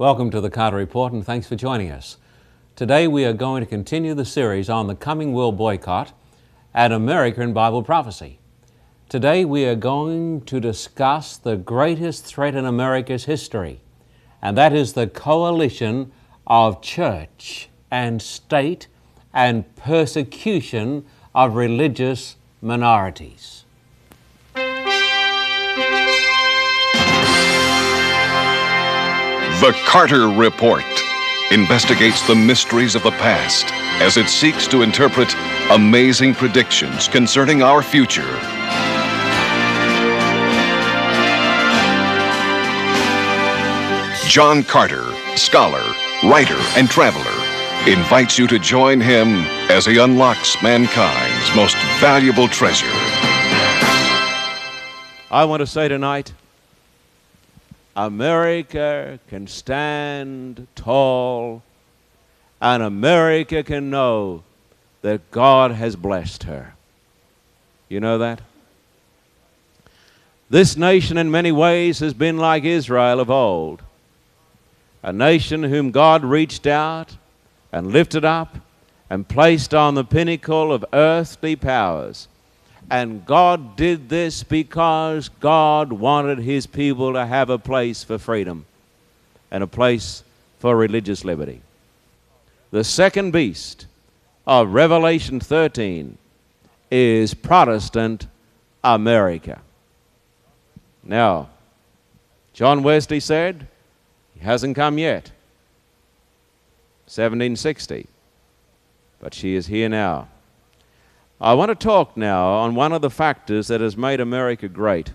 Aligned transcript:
Welcome 0.00 0.30
to 0.30 0.40
the 0.40 0.48
Carter 0.48 0.78
Report 0.78 1.12
and 1.12 1.22
thanks 1.22 1.46
for 1.46 1.56
joining 1.56 1.90
us. 1.90 2.16
Today 2.74 3.06
we 3.06 3.26
are 3.26 3.34
going 3.34 3.62
to 3.62 3.68
continue 3.68 4.14
the 4.14 4.24
series 4.24 4.70
on 4.70 4.86
the 4.86 4.94
coming 4.94 5.34
world 5.34 5.58
boycott 5.58 6.14
and 6.72 6.94
America 6.94 7.42
in 7.42 7.52
Bible 7.52 7.82
prophecy. 7.82 8.38
Today 9.10 9.44
we 9.44 9.66
are 9.66 9.74
going 9.74 10.40
to 10.46 10.58
discuss 10.58 11.36
the 11.36 11.58
greatest 11.58 12.24
threat 12.24 12.54
in 12.54 12.64
America's 12.64 13.26
history, 13.26 13.82
and 14.40 14.56
that 14.56 14.72
is 14.72 14.94
the 14.94 15.06
coalition 15.06 16.12
of 16.46 16.80
church 16.80 17.68
and 17.90 18.22
state 18.22 18.86
and 19.34 19.76
persecution 19.76 21.04
of 21.34 21.56
religious 21.56 22.36
minorities. 22.62 23.66
The 29.60 29.78
Carter 29.84 30.26
Report 30.26 30.84
investigates 31.50 32.26
the 32.26 32.34
mysteries 32.34 32.94
of 32.94 33.02
the 33.02 33.10
past 33.10 33.66
as 34.00 34.16
it 34.16 34.26
seeks 34.26 34.66
to 34.68 34.80
interpret 34.80 35.34
amazing 35.70 36.34
predictions 36.34 37.08
concerning 37.08 37.60
our 37.60 37.82
future. 37.82 38.22
John 44.26 44.62
Carter, 44.62 45.04
scholar, 45.36 45.84
writer, 46.22 46.56
and 46.78 46.88
traveler, 46.88 47.30
invites 47.86 48.38
you 48.38 48.46
to 48.46 48.58
join 48.58 48.98
him 48.98 49.44
as 49.68 49.84
he 49.84 49.98
unlocks 49.98 50.56
mankind's 50.62 51.54
most 51.54 51.76
valuable 52.00 52.48
treasure. 52.48 52.86
I 55.30 55.44
want 55.44 55.60
to 55.60 55.66
say 55.66 55.86
tonight 55.86 56.32
America 58.06 59.20
can 59.28 59.46
stand 59.46 60.66
tall, 60.74 61.62
and 62.58 62.82
America 62.82 63.62
can 63.62 63.90
know 63.90 64.42
that 65.02 65.30
God 65.30 65.72
has 65.72 65.96
blessed 65.96 66.44
her. 66.44 66.72
You 67.90 68.00
know 68.00 68.16
that? 68.18 68.40
This 70.48 70.78
nation, 70.78 71.18
in 71.18 71.30
many 71.30 71.52
ways, 71.52 71.98
has 71.98 72.14
been 72.14 72.38
like 72.38 72.64
Israel 72.64 73.20
of 73.20 73.30
old 73.30 73.82
a 75.02 75.12
nation 75.12 75.62
whom 75.62 75.90
God 75.90 76.24
reached 76.24 76.66
out 76.66 77.16
and 77.72 77.86
lifted 77.86 78.24
up 78.24 78.58
and 79.08 79.28
placed 79.28 79.74
on 79.74 79.94
the 79.94 80.04
pinnacle 80.04 80.72
of 80.72 80.84
earthly 80.92 81.56
powers. 81.56 82.28
And 82.90 83.24
God 83.24 83.76
did 83.76 84.08
this 84.08 84.42
because 84.42 85.28
God 85.28 85.92
wanted 85.92 86.40
His 86.40 86.66
people 86.66 87.12
to 87.12 87.24
have 87.24 87.48
a 87.48 87.58
place 87.58 88.02
for 88.02 88.18
freedom 88.18 88.66
and 89.50 89.62
a 89.62 89.68
place 89.68 90.24
for 90.58 90.76
religious 90.76 91.24
liberty. 91.24 91.62
The 92.72 92.82
second 92.82 93.30
beast 93.30 93.86
of 94.46 94.74
Revelation 94.74 95.38
13 95.38 96.18
is 96.90 97.32
Protestant 97.34 98.26
America. 98.82 99.60
Now, 101.04 101.48
John 102.52 102.82
Wesley 102.82 103.20
said, 103.20 103.68
He 104.34 104.40
hasn't 104.40 104.74
come 104.74 104.98
yet. 104.98 105.30
1760. 107.06 108.06
But 109.20 109.34
she 109.34 109.54
is 109.54 109.66
here 109.66 109.88
now. 109.88 110.28
I 111.40 111.54
want 111.54 111.70
to 111.70 111.74
talk 111.74 112.18
now 112.18 112.48
on 112.48 112.74
one 112.74 112.92
of 112.92 113.00
the 113.00 113.08
factors 113.08 113.68
that 113.68 113.80
has 113.80 113.96
made 113.96 114.20
America 114.20 114.68
great. 114.68 115.12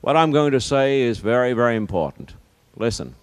What 0.00 0.16
I'm 0.16 0.30
going 0.30 0.52
to 0.52 0.60
say 0.60 1.00
is 1.00 1.18
very, 1.18 1.52
very 1.52 1.74
important. 1.74 2.34
Listen. 2.76 3.16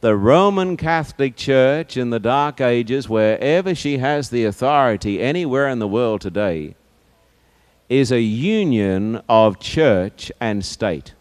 The 0.00 0.16
Roman 0.16 0.76
Catholic 0.76 1.36
Church 1.36 1.96
in 1.96 2.10
the 2.10 2.18
Dark 2.18 2.60
Ages, 2.60 3.08
wherever 3.08 3.76
she 3.76 3.98
has 3.98 4.28
the 4.28 4.44
authority 4.44 5.22
anywhere 5.22 5.68
in 5.68 5.78
the 5.78 5.88
world 5.88 6.20
today, 6.20 6.74
is 7.88 8.10
a 8.10 8.20
union 8.20 9.22
of 9.28 9.60
church 9.60 10.32
and 10.40 10.64
state. 10.64 11.14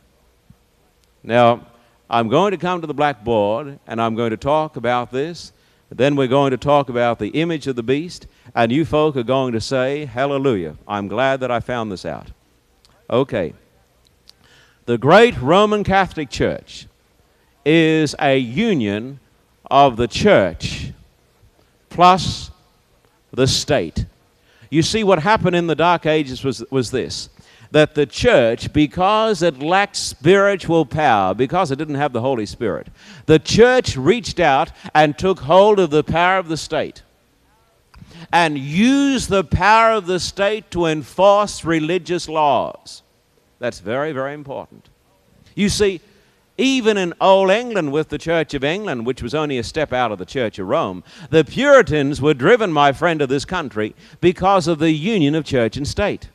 Now, 1.24 1.68
I'm 2.10 2.30
going 2.30 2.52
to 2.52 2.58
come 2.58 2.82
to 2.82 2.88
the 2.88 2.94
blackboard 2.96 3.80
and 3.86 4.02
I'm 4.02 4.16
going 4.16 4.32
to 4.32 4.38
talk 4.38 4.76
about 4.76 5.12
this. 5.12 5.52
Then 5.90 6.16
we're 6.16 6.28
going 6.28 6.52
to 6.52 6.58
talk 6.58 6.90
about 6.90 7.20
the 7.20 7.30
image 7.30 7.68
of 7.68 7.76
the 7.76 7.84
beast 7.84 8.28
and 8.54 8.72
you 8.72 8.86
folk 8.86 9.16
are 9.16 9.24
going 9.24 9.54
to 9.54 9.62
say, 9.62 10.06
Hallelujah. 10.06 10.76
I'm 10.88 11.08
glad 11.08 11.40
that 11.42 11.52
I 11.52 11.60
found 11.60 11.92
this 11.92 12.06
out. 12.06 12.32
Okay. 13.10 13.54
The 14.86 14.98
great 14.98 15.40
Roman 15.42 15.84
Catholic 15.84 16.30
Church 16.30 16.88
is 17.66 18.16
a 18.20 18.38
union 18.38 19.20
of 19.70 19.98
the 19.98 20.08
church 20.08 20.92
plus 21.90 22.52
the 23.32 23.48
state. 23.48 24.06
You 24.70 24.82
see, 24.82 25.04
what 25.04 25.20
happened 25.20 25.56
in 25.56 25.68
the 25.68 25.76
Dark 25.76 26.06
Ages 26.06 26.44
was, 26.44 26.64
was 26.70 26.92
this 26.92 27.30
that 27.76 27.94
the 27.94 28.06
church, 28.06 28.72
because 28.72 29.42
it 29.42 29.60
lacked 29.60 29.98
spiritual 29.98 30.86
power, 30.86 31.34
because 31.34 31.72
it 31.72 31.76
didn't 31.76 31.96
have 31.96 32.14
the 32.14 32.22
Holy 32.22 32.46
Spirit, 32.46 32.88
the 33.26 33.38
church 33.38 33.98
reached 33.98 34.40
out 34.40 34.72
and 34.94 35.18
took 35.18 35.42
hold 35.42 35.78
of 35.78 35.90
the 35.90 36.02
power 36.02 36.38
of 36.38 36.48
the 36.48 36.56
state 36.56 37.04
and 38.32 38.58
used 38.58 39.30
the 39.30 39.44
power 39.44 39.92
of 39.92 40.06
the 40.06 40.22
state 40.22 40.72
to 40.72 40.86
enforce 40.86 41.66
religious 41.66 42.30
laws. 42.30 43.04
That's 43.60 43.82
very, 43.82 44.14
very 44.14 44.34
important. 44.34 44.88
You 45.54 45.68
see, 45.68 46.00
even 46.58 46.96
in 46.96 47.14
Old 47.20 47.52
England 47.52 47.92
with 47.92 48.08
the 48.08 48.18
Church 48.18 48.54
of 48.54 48.64
England, 48.64 49.06
which 49.06 49.22
was 49.22 49.36
only 49.36 49.58
a 49.58 49.64
step 49.66 49.92
out 49.92 50.14
of 50.14 50.18
the 50.18 50.26
Church 50.26 50.60
of 50.60 50.68
Rome, 50.70 51.04
the 51.30 51.44
Puritans 51.44 52.22
were 52.22 52.34
driven, 52.34 52.72
my 52.72 52.94
friend, 52.94 53.20
to 53.20 53.28
this 53.28 53.44
country 53.44 53.94
because 54.22 54.66
of 54.70 54.80
the 54.80 54.92
union 54.92 55.36
of 55.36 55.44
church 55.44 55.76
and 55.76 55.86
state. 55.86 56.30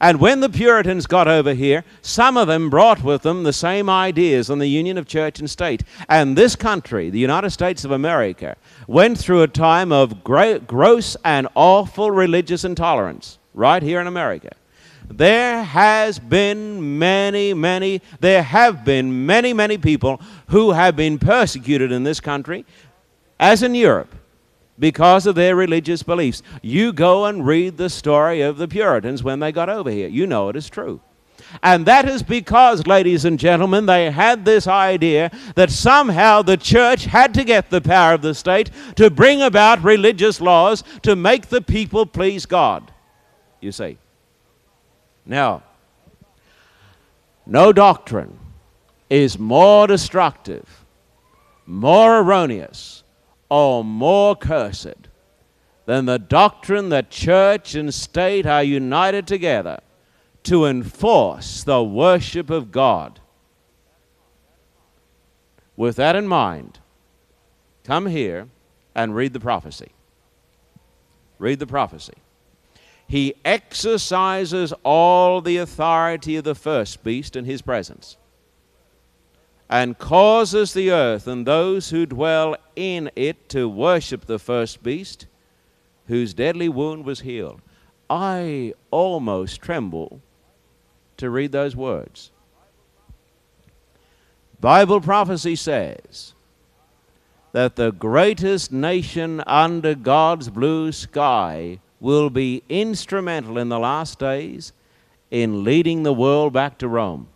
And 0.00 0.20
when 0.20 0.40
the 0.40 0.48
Puritans 0.48 1.06
got 1.06 1.28
over 1.28 1.54
here, 1.54 1.84
some 2.02 2.36
of 2.36 2.48
them 2.48 2.70
brought 2.70 3.02
with 3.02 3.22
them 3.22 3.42
the 3.42 3.52
same 3.52 3.88
ideas 3.88 4.50
on 4.50 4.58
the 4.58 4.66
union 4.66 4.98
of 4.98 5.06
church 5.06 5.38
and 5.38 5.48
state. 5.48 5.82
And 6.08 6.36
this 6.36 6.56
country, 6.56 7.10
the 7.10 7.18
United 7.18 7.50
States 7.50 7.84
of 7.84 7.90
America, 7.90 8.56
went 8.86 9.18
through 9.18 9.42
a 9.42 9.48
time 9.48 9.92
of 9.92 10.24
gross 10.24 11.16
and 11.24 11.48
awful 11.54 12.10
religious 12.10 12.64
intolerance 12.64 13.38
right 13.54 13.82
here 13.82 14.00
in 14.00 14.06
America. 14.06 14.50
There 15.08 15.62
has 15.62 16.18
been 16.18 16.98
many, 16.98 17.52
many, 17.52 18.00
there 18.20 18.42
have 18.42 18.84
been 18.84 19.26
many, 19.26 19.52
many 19.52 19.76
people 19.76 20.20
who 20.48 20.72
have 20.72 20.96
been 20.96 21.18
persecuted 21.18 21.92
in 21.92 22.04
this 22.04 22.20
country, 22.20 22.64
as 23.38 23.62
in 23.62 23.74
Europe 23.74 24.14
because 24.78 25.26
of 25.26 25.34
their 25.34 25.54
religious 25.54 26.02
beliefs. 26.02 26.42
You 26.62 26.92
go 26.92 27.26
and 27.26 27.46
read 27.46 27.76
the 27.76 27.90
story 27.90 28.40
of 28.40 28.56
the 28.56 28.68
Puritans 28.68 29.22
when 29.22 29.40
they 29.40 29.52
got 29.52 29.68
over 29.68 29.90
here. 29.90 30.08
You 30.08 30.26
know 30.26 30.48
it 30.48 30.56
is 30.56 30.68
true. 30.68 31.00
And 31.62 31.86
that 31.86 32.08
is 32.08 32.22
because, 32.22 32.86
ladies 32.86 33.24
and 33.24 33.38
gentlemen, 33.38 33.86
they 33.86 34.10
had 34.10 34.44
this 34.44 34.66
idea 34.66 35.30
that 35.54 35.70
somehow 35.70 36.42
the 36.42 36.56
church 36.56 37.04
had 37.04 37.34
to 37.34 37.44
get 37.44 37.70
the 37.70 37.80
power 37.80 38.14
of 38.14 38.22
the 38.22 38.34
state 38.34 38.70
to 38.96 39.10
bring 39.10 39.42
about 39.42 39.84
religious 39.84 40.40
laws 40.40 40.82
to 41.02 41.14
make 41.14 41.46
the 41.46 41.60
people 41.60 42.06
please 42.06 42.46
God. 42.46 42.90
You 43.60 43.72
see. 43.72 43.98
Now, 45.24 45.62
no 47.46 47.72
doctrine 47.72 48.38
is 49.08 49.38
more 49.38 49.86
destructive, 49.86 50.84
more 51.66 52.18
erroneous, 52.18 53.03
or 53.54 53.84
more 53.84 54.34
cursed 54.34 55.06
than 55.86 56.06
the 56.06 56.18
doctrine 56.18 56.88
that 56.88 57.08
church 57.08 57.76
and 57.76 57.94
state 57.94 58.44
are 58.46 58.64
united 58.64 59.28
together 59.28 59.78
to 60.42 60.64
enforce 60.64 61.62
the 61.62 61.80
worship 61.80 62.50
of 62.50 62.72
God. 62.72 63.20
With 65.76 65.94
that 65.94 66.16
in 66.16 66.26
mind, 66.26 66.80
come 67.84 68.06
here 68.06 68.48
and 68.92 69.14
read 69.14 69.32
the 69.32 69.38
prophecy. 69.38 69.92
Read 71.38 71.60
the 71.60 71.66
prophecy. 71.68 72.14
He 73.06 73.36
exercises 73.44 74.74
all 74.82 75.40
the 75.40 75.58
authority 75.58 76.34
of 76.34 76.42
the 76.42 76.56
first 76.56 77.04
beast 77.04 77.36
in 77.36 77.44
his 77.44 77.62
presence 77.62 78.16
and 79.68 79.98
causes 79.98 80.72
the 80.72 80.90
earth 80.90 81.26
and 81.26 81.46
those 81.46 81.90
who 81.90 82.06
dwell 82.06 82.56
in 82.76 83.10
it 83.16 83.48
to 83.48 83.68
worship 83.68 84.26
the 84.26 84.38
first 84.38 84.82
beast, 84.82 85.26
whose 86.06 86.34
deadly 86.34 86.68
wound 86.68 87.04
was 87.04 87.20
healed. 87.20 87.60
I 88.10 88.74
almost 88.90 89.62
tremble 89.62 90.20
to 91.16 91.30
read 91.30 91.52
those 91.52 91.74
words. 91.74 92.30
Bible 94.60 95.00
prophecy 95.00 95.56
says 95.56 96.34
that 97.52 97.76
the 97.76 97.92
greatest 97.92 98.72
nation 98.72 99.42
under 99.46 99.94
God's 99.94 100.48
blue 100.50 100.90
sky 100.92 101.80
will 102.00 102.28
be 102.30 102.62
instrumental 102.68 103.58
in 103.58 103.68
the 103.68 103.78
last 103.78 104.18
days 104.18 104.72
in 105.30 105.64
leading 105.64 106.02
the 106.02 106.12
world 106.12 106.52
back 106.52 106.78
to 106.78 106.88
Rome. 106.88 107.28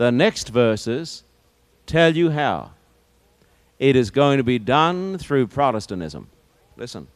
The 0.00 0.10
next 0.10 0.48
verses 0.48 1.24
tell 1.84 2.16
you 2.16 2.30
how. 2.30 2.70
It 3.78 3.96
is 3.96 4.10
going 4.10 4.38
to 4.38 4.42
be 4.42 4.58
done 4.58 5.18
through 5.18 5.48
Protestantism. 5.48 6.26
Listen. 6.74 7.06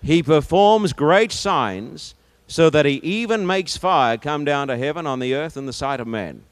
He 0.00 0.22
performs 0.22 0.92
great 0.92 1.32
signs 1.32 2.14
so 2.46 2.70
that 2.70 2.86
he 2.86 3.00
even 3.02 3.48
makes 3.48 3.76
fire 3.76 4.16
come 4.16 4.44
down 4.44 4.68
to 4.68 4.78
heaven 4.78 5.08
on 5.08 5.18
the 5.18 5.34
earth 5.34 5.56
in 5.56 5.66
the 5.66 5.72
sight 5.72 5.98
of 5.98 6.06
men. 6.06 6.44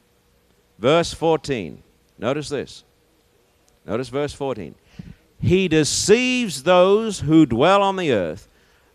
Verse 0.79 1.13
14. 1.13 1.81
Notice 2.19 2.49
this. 2.49 2.83
Notice 3.85 4.09
verse 4.09 4.33
14. 4.33 4.75
He 5.39 5.69
deceives 5.69 6.63
those 6.63 7.21
who 7.21 7.45
dwell 7.45 7.81
on 7.81 7.95
the 7.95 8.11
earth 8.11 8.49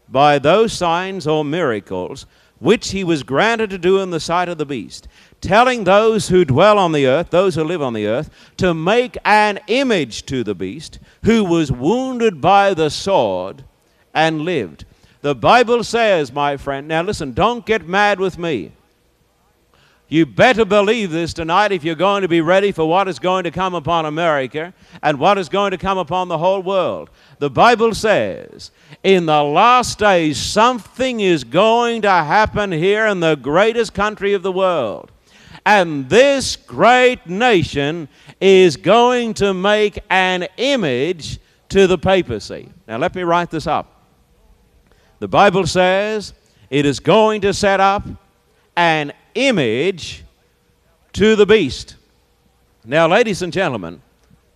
by 0.06 0.38
those 0.38 0.74
signs 0.74 1.26
or 1.26 1.46
miracles 1.46 2.26
which 2.58 2.90
he 2.90 3.04
was 3.04 3.22
granted 3.22 3.70
to 3.70 3.78
do 3.78 4.00
in 4.00 4.10
the 4.10 4.20
sight 4.20 4.48
of 4.48 4.58
the 4.58 4.66
beast, 4.66 5.08
telling 5.40 5.84
those 5.84 6.28
who 6.28 6.44
dwell 6.44 6.78
on 6.78 6.92
the 6.92 7.06
earth, 7.06 7.30
those 7.30 7.54
who 7.54 7.64
live 7.64 7.82
on 7.82 7.92
the 7.92 8.06
earth, 8.06 8.30
to 8.56 8.72
make 8.72 9.16
an 9.24 9.58
image 9.66 10.24
to 10.26 10.42
the 10.42 10.54
beast, 10.54 10.98
who 11.24 11.44
was 11.44 11.70
wounded 11.70 12.40
by 12.40 12.72
the 12.72 12.90
sword 12.90 13.64
and 14.14 14.42
lived. 14.42 14.84
The 15.20 15.34
Bible 15.34 15.82
says, 15.84 16.32
my 16.32 16.56
friend, 16.56 16.86
now 16.86 17.02
listen, 17.02 17.32
don't 17.32 17.66
get 17.66 17.88
mad 17.88 18.20
with 18.20 18.38
me. 18.38 18.72
You 20.08 20.24
better 20.24 20.64
believe 20.64 21.10
this 21.10 21.34
tonight 21.34 21.72
if 21.72 21.82
you're 21.82 21.96
going 21.96 22.22
to 22.22 22.28
be 22.28 22.40
ready 22.40 22.70
for 22.70 22.88
what 22.88 23.08
is 23.08 23.18
going 23.18 23.42
to 23.42 23.50
come 23.50 23.74
upon 23.74 24.06
America 24.06 24.72
and 25.02 25.18
what 25.18 25.36
is 25.36 25.48
going 25.48 25.72
to 25.72 25.78
come 25.78 25.98
upon 25.98 26.28
the 26.28 26.38
whole 26.38 26.62
world. 26.62 27.10
The 27.40 27.50
Bible 27.50 27.92
says 27.92 28.70
in 29.02 29.26
the 29.26 29.42
last 29.42 29.98
days 29.98 30.38
something 30.38 31.18
is 31.18 31.42
going 31.42 32.02
to 32.02 32.10
happen 32.10 32.70
here 32.70 33.06
in 33.06 33.18
the 33.18 33.34
greatest 33.34 33.94
country 33.94 34.32
of 34.32 34.44
the 34.44 34.52
world. 34.52 35.10
And 35.64 36.08
this 36.08 36.54
great 36.54 37.26
nation 37.26 38.08
is 38.40 38.76
going 38.76 39.34
to 39.34 39.52
make 39.52 39.98
an 40.08 40.46
image 40.56 41.40
to 41.70 41.88
the 41.88 41.98
papacy. 41.98 42.70
Now, 42.86 42.98
let 42.98 43.16
me 43.16 43.22
write 43.22 43.50
this 43.50 43.66
up. 43.66 44.04
The 45.18 45.26
Bible 45.26 45.66
says 45.66 46.32
it 46.70 46.86
is 46.86 47.00
going 47.00 47.40
to 47.40 47.52
set 47.52 47.80
up 47.80 48.06
an 48.76 49.12
image 49.36 50.24
to 51.12 51.36
the 51.36 51.46
beast. 51.46 51.96
Now, 52.84 53.06
ladies 53.06 53.42
and 53.42 53.52
gentlemen, 53.52 54.00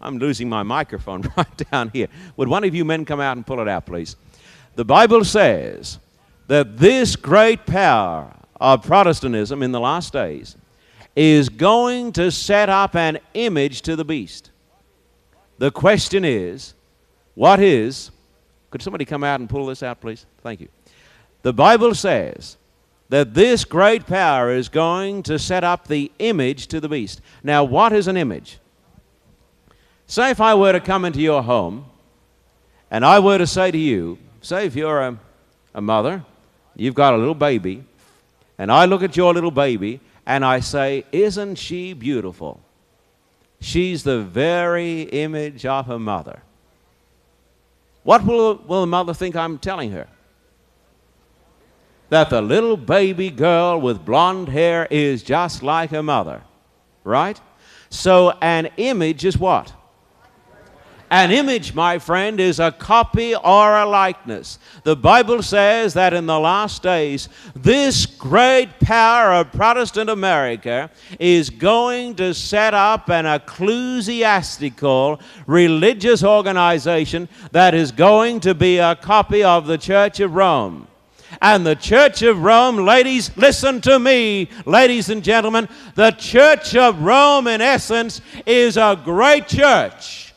I'm 0.01 0.19
losing 0.19 0.49
my 0.49 0.63
microphone 0.63 1.23
right 1.37 1.71
down 1.71 1.91
here. 1.91 2.09
Would 2.37 2.49
one 2.49 2.65
of 2.65 2.75
you 2.75 2.85
men 2.85 3.05
come 3.05 3.21
out 3.21 3.37
and 3.37 3.47
pull 3.47 3.61
it 3.61 3.69
out, 3.69 3.87
please? 3.87 4.17
The 4.75 4.85
Bible 4.85 5.25
says 5.25 5.99
that 6.47 6.79
this 6.79 7.17
great 7.17 7.67
power 7.67 8.33
of 8.61 8.83
Protestantism 8.83 9.63
in 9.63 9.73
the 9.73 9.81
last 9.81 10.13
days 10.13 10.57
is 11.17 11.49
going 11.49 12.13
to 12.13 12.31
set 12.31 12.69
up 12.69 12.95
an 12.95 13.19
image 13.35 13.83
to 13.83 13.97
the 13.97 14.05
beast. 14.05 14.51
The 15.59 15.71
question 15.71 16.25
is, 16.25 16.75
what 17.35 17.61
is, 17.61 18.11
could 18.71 18.81
somebody 18.81 19.05
come 19.05 19.25
out 19.25 19.41
and 19.41 19.49
pull 19.49 19.67
this 19.67 19.83
out, 19.83 20.01
please? 20.01 20.25
Thank 20.43 20.61
you. 20.61 20.69
The 21.43 21.53
Bible 21.53 21.95
says 21.95 22.57
that 23.11 23.35
this 23.35 23.65
great 23.65 24.07
power 24.07 24.53
is 24.53 24.69
going 24.69 25.23
to 25.25 25.39
set 25.39 25.65
up 25.65 25.87
the 25.87 26.11
image 26.21 26.69
to 26.69 26.81
the 26.81 26.89
beast. 26.89 27.21
Now, 27.43 27.65
what 27.65 27.93
is 27.93 28.07
an 28.07 28.17
image? 28.17 28.59
Say 30.07 30.31
if 30.31 30.41
I 30.41 30.55
were 30.55 30.73
to 30.73 30.81
come 30.81 31.05
into 31.05 31.21
your 31.21 31.43
home 31.43 31.87
and 32.91 33.05
I 33.05 33.19
were 33.19 33.39
to 33.39 33.47
say 33.47 33.71
to 33.71 33.79
you, 33.79 34.19
say 34.41 34.65
if 34.67 34.77
you're 34.77 35.01
a, 35.01 35.19
a 35.75 35.81
mother, 35.81 36.25
you've 36.77 36.95
got 36.95 37.15
a 37.15 37.17
little 37.17 37.35
baby, 37.35 37.85
and 38.59 38.71
I 38.71 38.85
look 38.85 39.03
at 39.03 39.17
your 39.17 39.35
little 39.35 39.51
baby 39.51 40.01
and 40.25 40.45
I 40.45 40.61
say, 40.61 41.05
Isn't 41.11 41.57
she 41.57 41.93
beautiful? 41.93 42.61
She's 43.61 44.05
the 44.05 44.21
very 44.21 45.03
image 45.03 45.67
of 45.67 45.87
her 45.87 45.99
mother. 45.99 46.43
What 48.05 48.25
will, 48.25 48.57
will 48.67 48.83
the 48.83 48.87
mother 48.87 49.15
think 49.15 49.35
I'm 49.35 49.59
telling 49.59 49.91
her? 49.91 50.07
That 52.11 52.31
the 52.31 52.43
little 52.43 52.77
baby 52.77 53.31
girl 53.31 53.81
with 53.81 54.05
blonde 54.05 54.49
hair 54.49 54.87
is 54.91 55.23
just 55.23 55.63
like 55.63 55.91
her 55.91 56.03
mother. 56.03 56.43
Right? 57.03 57.41
So 57.89 58.33
an 58.43 58.69
image 58.77 59.25
is 59.25 59.39
what? 59.39 59.73
An 61.13 61.33
image, 61.33 61.75
my 61.75 61.99
friend, 61.99 62.39
is 62.39 62.61
a 62.61 62.71
copy 62.71 63.35
or 63.35 63.77
a 63.77 63.85
likeness. 63.85 64.61
The 64.85 64.95
Bible 64.95 65.43
says 65.43 65.93
that 65.95 66.15
in 66.15 66.27
the 66.27 66.39
last 66.39 66.85
days, 66.85 67.29
this 67.57 68.07
great 68.07 68.79
power 68.79 69.33
of 69.33 69.51
Protestant 69.51 70.09
America 70.09 70.89
is 71.19 71.51
going 71.51 72.15
to 72.15 72.33
set 72.33 72.75
up 72.75 73.11
an 73.11 73.27
ecclesiastical 73.27 75.21
religious 75.49 76.23
organization 76.23 77.29
that 77.51 77.75
is 77.75 77.91
going 77.91 78.39
to 78.41 78.55
be 78.55 78.79
a 78.79 78.95
copy 78.95 79.43
of 79.43 79.67
the 79.67 79.79
Church 79.79 80.21
of 80.21 80.33
Rome. 80.33 80.87
And 81.41 81.65
the 81.65 81.77
Church 81.77 82.23
of 82.23 82.43
Rome, 82.43 82.77
ladies, 82.77 83.37
listen 83.37 83.81
to 83.83 83.99
me, 83.99 84.49
ladies 84.67 85.11
and 85.11 85.23
gentlemen. 85.23 85.69
The 85.95 86.11
Church 86.13 86.75
of 86.75 87.03
Rome, 87.03 87.47
in 87.47 87.61
essence, 87.61 88.21
is 88.47 88.77
a 88.77 89.01
great 89.03 89.47
church, 89.47 90.35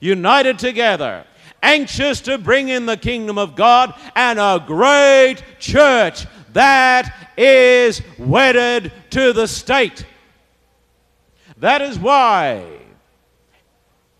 united 0.00 0.58
together, 0.58 1.24
anxious 1.62 2.20
to 2.22 2.38
bring 2.38 2.68
in 2.68 2.86
the 2.86 2.96
kingdom 2.96 3.38
of 3.38 3.56
God, 3.56 3.94
and 4.14 4.38
a 4.38 4.62
great 4.64 5.42
church 5.58 6.26
that 6.52 7.32
is 7.36 8.00
wedded 8.18 8.92
to 9.10 9.32
the 9.32 9.48
state. 9.48 10.06
That 11.58 11.82
is 11.82 11.98
why 11.98 12.64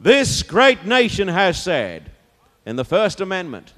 this 0.01 0.43
great 0.43 0.85
nation 0.85 1.29
has 1.29 1.63
said 1.63 2.11
in 2.65 2.77
the 2.77 2.85
First 2.85 3.21
Amendment 3.21 3.73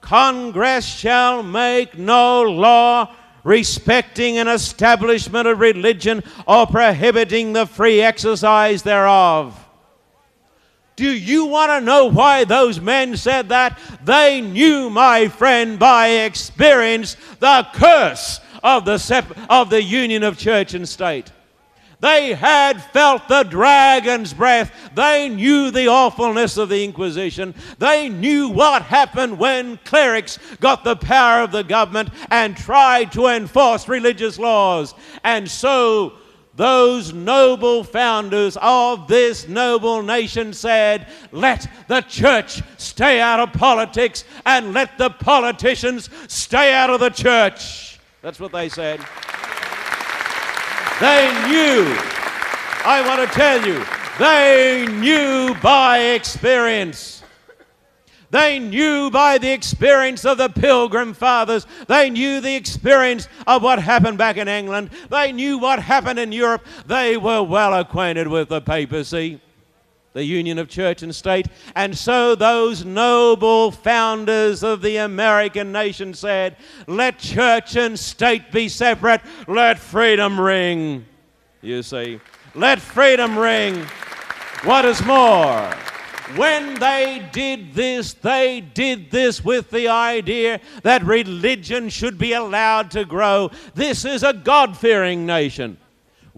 Congress 0.00 0.84
shall 0.84 1.42
make 1.42 1.98
no 1.98 2.42
law 2.42 3.14
respecting 3.44 4.38
an 4.38 4.48
establishment 4.48 5.48
of 5.48 5.60
religion 5.60 6.22
or 6.46 6.66
prohibiting 6.66 7.52
the 7.52 7.66
free 7.66 8.00
exercise 8.00 8.82
thereof. 8.82 9.64
Do 10.96 11.10
you 11.10 11.46
want 11.46 11.70
to 11.70 11.80
know 11.80 12.06
why 12.06 12.44
those 12.44 12.80
men 12.80 13.16
said 13.16 13.50
that? 13.50 13.78
They 14.04 14.40
knew, 14.40 14.90
my 14.90 15.28
friend, 15.28 15.78
by 15.78 16.08
experience, 16.08 17.16
the 17.38 17.66
curse 17.72 18.40
of 18.64 18.84
the, 18.84 18.98
sep- 18.98 19.38
of 19.48 19.70
the 19.70 19.82
union 19.82 20.24
of 20.24 20.36
church 20.36 20.74
and 20.74 20.88
state. 20.88 21.30
They 22.00 22.32
had 22.32 22.80
felt 22.80 23.26
the 23.26 23.42
dragon's 23.42 24.32
breath. 24.32 24.72
They 24.94 25.28
knew 25.28 25.70
the 25.70 25.88
awfulness 25.88 26.56
of 26.56 26.68
the 26.68 26.84
Inquisition. 26.84 27.54
They 27.78 28.08
knew 28.08 28.48
what 28.48 28.82
happened 28.82 29.38
when 29.38 29.78
clerics 29.78 30.38
got 30.60 30.84
the 30.84 30.94
power 30.94 31.42
of 31.42 31.50
the 31.50 31.64
government 31.64 32.10
and 32.30 32.56
tried 32.56 33.10
to 33.12 33.26
enforce 33.26 33.88
religious 33.88 34.38
laws. 34.38 34.94
And 35.24 35.50
so, 35.50 36.12
those 36.54 37.12
noble 37.12 37.84
founders 37.84 38.56
of 38.60 39.06
this 39.06 39.46
noble 39.46 40.02
nation 40.02 40.52
said, 40.52 41.06
Let 41.30 41.68
the 41.86 42.00
church 42.02 42.62
stay 42.78 43.20
out 43.20 43.40
of 43.40 43.52
politics 43.52 44.24
and 44.44 44.72
let 44.72 44.98
the 44.98 45.10
politicians 45.10 46.10
stay 46.26 46.72
out 46.72 46.90
of 46.90 47.00
the 47.00 47.10
church. 47.10 48.00
That's 48.22 48.40
what 48.40 48.50
they 48.50 48.68
said. 48.68 49.00
They 51.00 51.30
knew, 51.46 51.84
I 52.84 53.04
want 53.06 53.20
to 53.20 53.32
tell 53.32 53.64
you, 53.64 53.84
they 54.18 54.84
knew 54.98 55.54
by 55.62 55.98
experience. 55.98 57.22
They 58.30 58.58
knew 58.58 59.08
by 59.08 59.38
the 59.38 59.52
experience 59.52 60.24
of 60.24 60.38
the 60.38 60.48
Pilgrim 60.48 61.14
Fathers. 61.14 61.66
They 61.86 62.10
knew 62.10 62.40
the 62.40 62.56
experience 62.56 63.28
of 63.46 63.62
what 63.62 63.78
happened 63.78 64.18
back 64.18 64.38
in 64.38 64.48
England. 64.48 64.90
They 65.08 65.30
knew 65.30 65.58
what 65.58 65.80
happened 65.80 66.18
in 66.18 66.32
Europe. 66.32 66.66
They 66.86 67.16
were 67.16 67.44
well 67.44 67.74
acquainted 67.74 68.26
with 68.26 68.48
the 68.48 68.60
papacy 68.60 69.40
the 70.12 70.24
union 70.24 70.58
of 70.58 70.68
church 70.68 71.02
and 71.02 71.14
state. 71.14 71.46
And 71.74 71.96
so 71.96 72.34
those 72.34 72.84
noble 72.84 73.70
founders 73.70 74.62
of 74.62 74.82
the 74.82 74.96
American 74.96 75.72
nation 75.72 76.14
said, 76.14 76.56
Let 76.86 77.18
church 77.18 77.76
and 77.76 77.98
state 77.98 78.50
be 78.50 78.68
separate, 78.68 79.20
let 79.46 79.78
freedom 79.78 80.40
ring. 80.40 81.04
You 81.60 81.82
see, 81.82 82.20
let 82.54 82.80
freedom 82.80 83.38
ring. 83.38 83.86
What 84.64 84.84
is 84.84 85.04
more, 85.04 85.70
when 86.36 86.74
they 86.74 87.26
did 87.32 87.74
this, 87.74 88.12
they 88.12 88.60
did 88.60 89.10
this 89.10 89.44
with 89.44 89.70
the 89.70 89.88
idea 89.88 90.60
that 90.82 91.04
religion 91.04 91.88
should 91.88 92.18
be 92.18 92.32
allowed 92.32 92.90
to 92.92 93.04
grow. 93.04 93.50
This 93.74 94.04
is 94.04 94.22
a 94.22 94.32
God 94.32 94.76
fearing 94.76 95.24
nation 95.26 95.78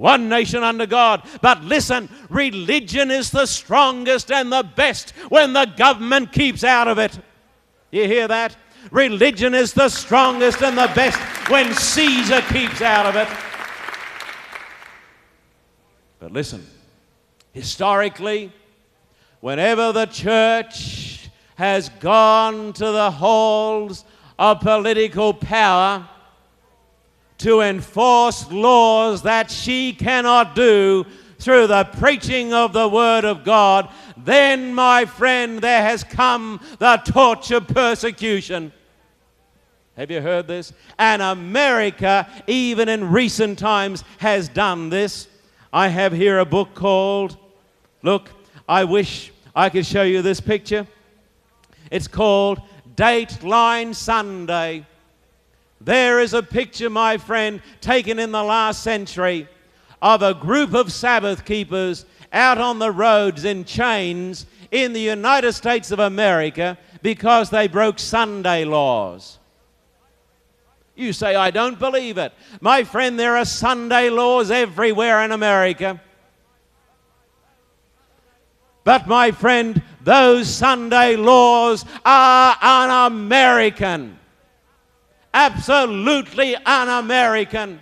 one 0.00 0.30
nation 0.30 0.62
under 0.62 0.86
God. 0.86 1.28
But 1.42 1.62
listen, 1.62 2.08
religion 2.30 3.10
is 3.10 3.30
the 3.30 3.44
strongest 3.44 4.32
and 4.32 4.50
the 4.50 4.62
best 4.62 5.10
when 5.28 5.52
the 5.52 5.66
government 5.66 6.32
keeps 6.32 6.64
out 6.64 6.88
of 6.88 6.98
it. 6.98 7.18
You 7.90 8.06
hear 8.06 8.26
that? 8.26 8.56
Religion 8.90 9.52
is 9.52 9.74
the 9.74 9.90
strongest 9.90 10.62
and 10.62 10.78
the 10.78 10.90
best 10.94 11.18
when 11.50 11.74
Caesar 11.74 12.40
keeps 12.40 12.80
out 12.80 13.04
of 13.04 13.14
it. 13.14 13.28
But 16.18 16.32
listen, 16.32 16.66
historically, 17.52 18.50
whenever 19.40 19.92
the 19.92 20.06
church 20.06 21.28
has 21.56 21.90
gone 22.00 22.72
to 22.72 22.90
the 22.90 23.10
halls 23.10 24.06
of 24.38 24.60
political 24.60 25.34
power 25.34 26.08
to 27.40 27.60
enforce 27.60 28.50
laws 28.50 29.22
that 29.22 29.50
she 29.50 29.92
cannot 29.92 30.54
do 30.54 31.04
through 31.38 31.66
the 31.66 31.84
preaching 31.84 32.52
of 32.52 32.72
the 32.72 32.88
Word 32.88 33.24
of 33.24 33.44
God, 33.44 33.88
then, 34.16 34.74
my 34.74 35.06
friend, 35.06 35.58
there 35.60 35.82
has 35.82 36.04
come 36.04 36.60
the 36.78 36.98
of 37.50 37.66
persecution. 37.66 38.72
Have 39.96 40.10
you 40.10 40.20
heard 40.20 40.46
this? 40.46 40.72
And 40.98 41.22
America, 41.22 42.28
even 42.46 42.88
in 42.88 43.10
recent 43.10 43.58
times, 43.58 44.04
has 44.18 44.48
done 44.48 44.90
this. 44.90 45.26
I 45.72 45.88
have 45.88 46.12
here 46.12 46.38
a 46.38 46.44
book 46.44 46.74
called, 46.74 47.38
look, 48.02 48.30
I 48.68 48.84
wish 48.84 49.32
I 49.54 49.70
could 49.70 49.86
show 49.86 50.02
you 50.02 50.20
this 50.20 50.40
picture. 50.40 50.86
It's 51.90 52.08
called 52.08 52.60
Dateline 52.94 53.94
Sunday. 53.94 54.86
There 55.80 56.20
is 56.20 56.34
a 56.34 56.42
picture, 56.42 56.90
my 56.90 57.16
friend, 57.16 57.62
taken 57.80 58.18
in 58.18 58.32
the 58.32 58.42
last 58.42 58.82
century 58.82 59.48
of 60.02 60.22
a 60.22 60.34
group 60.34 60.74
of 60.74 60.92
Sabbath 60.92 61.44
keepers 61.44 62.04
out 62.32 62.58
on 62.58 62.78
the 62.78 62.90
roads 62.90 63.44
in 63.44 63.64
chains 63.64 64.46
in 64.70 64.92
the 64.92 65.00
United 65.00 65.52
States 65.52 65.90
of 65.90 65.98
America 65.98 66.78
because 67.02 67.50
they 67.50 67.66
broke 67.66 67.98
Sunday 67.98 68.64
laws. 68.64 69.38
You 70.94 71.14
say, 71.14 71.34
I 71.34 71.50
don't 71.50 71.78
believe 71.78 72.18
it. 72.18 72.32
My 72.60 72.84
friend, 72.84 73.18
there 73.18 73.36
are 73.38 73.46
Sunday 73.46 74.10
laws 74.10 74.50
everywhere 74.50 75.24
in 75.24 75.32
America. 75.32 76.00
But, 78.84 79.06
my 79.06 79.30
friend, 79.30 79.82
those 80.02 80.48
Sunday 80.48 81.16
laws 81.16 81.86
are 82.04 82.56
un 82.60 83.12
American. 83.12 84.19
Absolutely 85.32 86.56
un 86.56 86.88
American 86.88 87.80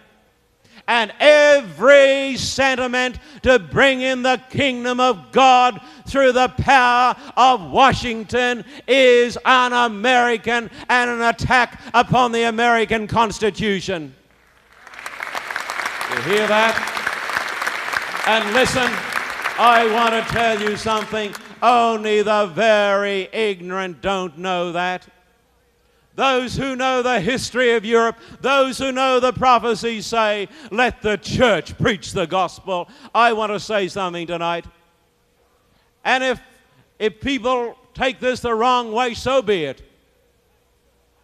and 0.88 1.12
every 1.20 2.36
sentiment 2.38 3.18
to 3.42 3.58
bring 3.58 4.00
in 4.00 4.22
the 4.22 4.40
kingdom 4.48 4.98
of 4.98 5.30
God 5.32 5.80
through 6.06 6.32
the 6.32 6.48
power 6.48 7.14
of 7.36 7.70
Washington 7.70 8.64
is 8.88 9.36
un 9.44 9.74
American 9.74 10.70
and 10.88 11.10
an 11.10 11.20
attack 11.20 11.80
upon 11.92 12.32
the 12.32 12.44
American 12.44 13.06
Constitution. 13.06 14.14
You 16.10 16.20
hear 16.22 16.46
that? 16.46 16.74
And 18.26 18.54
listen, 18.54 18.90
I 19.58 19.90
want 19.92 20.14
to 20.14 20.32
tell 20.32 20.60
you 20.60 20.76
something. 20.76 21.34
Only 21.62 22.22
the 22.22 22.46
very 22.46 23.28
ignorant 23.32 24.00
don't 24.00 24.38
know 24.38 24.72
that 24.72 25.06
those 26.18 26.56
who 26.56 26.74
know 26.74 27.00
the 27.00 27.20
history 27.20 27.74
of 27.74 27.84
Europe, 27.84 28.16
those 28.40 28.76
who 28.76 28.90
know 28.90 29.20
the 29.20 29.32
prophecies 29.32 30.04
say, 30.04 30.48
let 30.72 31.00
the 31.00 31.16
church 31.16 31.78
preach 31.78 32.10
the 32.10 32.26
gospel. 32.26 32.88
I 33.14 33.32
want 33.34 33.52
to 33.52 33.60
say 33.60 33.86
something 33.86 34.26
tonight. 34.26 34.64
And 36.04 36.24
if, 36.24 36.40
if 36.98 37.20
people 37.20 37.78
take 37.94 38.18
this 38.18 38.40
the 38.40 38.52
wrong 38.52 38.90
way, 38.90 39.14
so 39.14 39.42
be 39.42 39.62
it. 39.62 39.80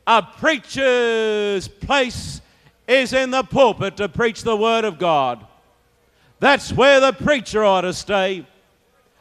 A 0.06 0.22
preacher's 0.22 1.66
place 1.66 2.40
is 2.86 3.12
in 3.12 3.32
the 3.32 3.42
pulpit 3.42 3.96
to 3.96 4.08
preach 4.08 4.44
the 4.44 4.54
word 4.54 4.84
of 4.84 5.00
God. 5.00 5.44
That's 6.38 6.72
where 6.72 7.00
the 7.00 7.12
preacher 7.12 7.64
ought 7.64 7.80
to 7.80 7.94
stay. 7.94 8.46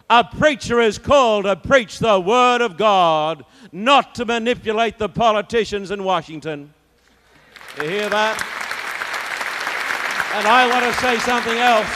A 0.07 0.23
preacher 0.23 0.79
is 0.79 0.99
called 0.99 1.45
to 1.45 1.55
preach 1.55 1.97
the 1.97 2.19
Word 2.19 2.61
of 2.61 2.77
God, 2.77 3.45
not 3.73 4.13
to 4.15 4.23
manipulate 4.23 4.99
the 4.99 5.09
politicians 5.09 5.89
in 5.89 6.03
Washington. 6.03 6.71
You 7.81 7.89
hear 7.89 8.07
that? 8.07 8.37
And 10.35 10.47
I 10.47 10.69
want 10.69 10.85
to 10.85 11.01
say 11.01 11.17
something 11.17 11.57
else. 11.57 11.89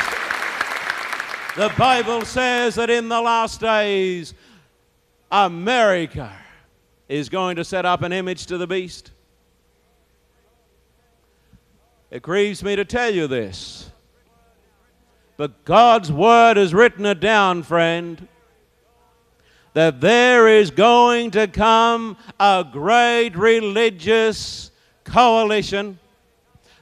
The 1.56 1.72
Bible 1.78 2.26
says 2.26 2.76
that 2.76 2.90
in 2.90 3.10
the 3.10 3.22
last 3.22 3.62
days, 3.62 4.34
America 5.32 6.36
is 7.08 7.30
going 7.30 7.58
to 7.58 7.64
set 7.64 7.86
up 7.86 8.02
an 8.02 8.12
image 8.12 8.48
to 8.48 8.58
the 8.58 8.68
beast. 8.68 9.12
It 12.10 12.24
grieves 12.24 12.64
me 12.64 12.76
to 12.76 12.86
tell 12.86 13.14
you 13.14 13.28
this. 13.28 13.92
But 15.36 15.64
God's 15.64 16.12
Word 16.12 16.58
has 16.58 16.74
written 16.74 17.06
it 17.06 17.20
down, 17.20 17.62
friend, 17.62 18.28
that 19.78 20.02
there 20.02 20.48
is 20.48 20.72
going 20.72 21.30
to 21.30 21.48
come 21.48 22.18
a 22.40 22.66
great 22.72 23.30
religious 23.36 24.72
coalition. 25.04 26.00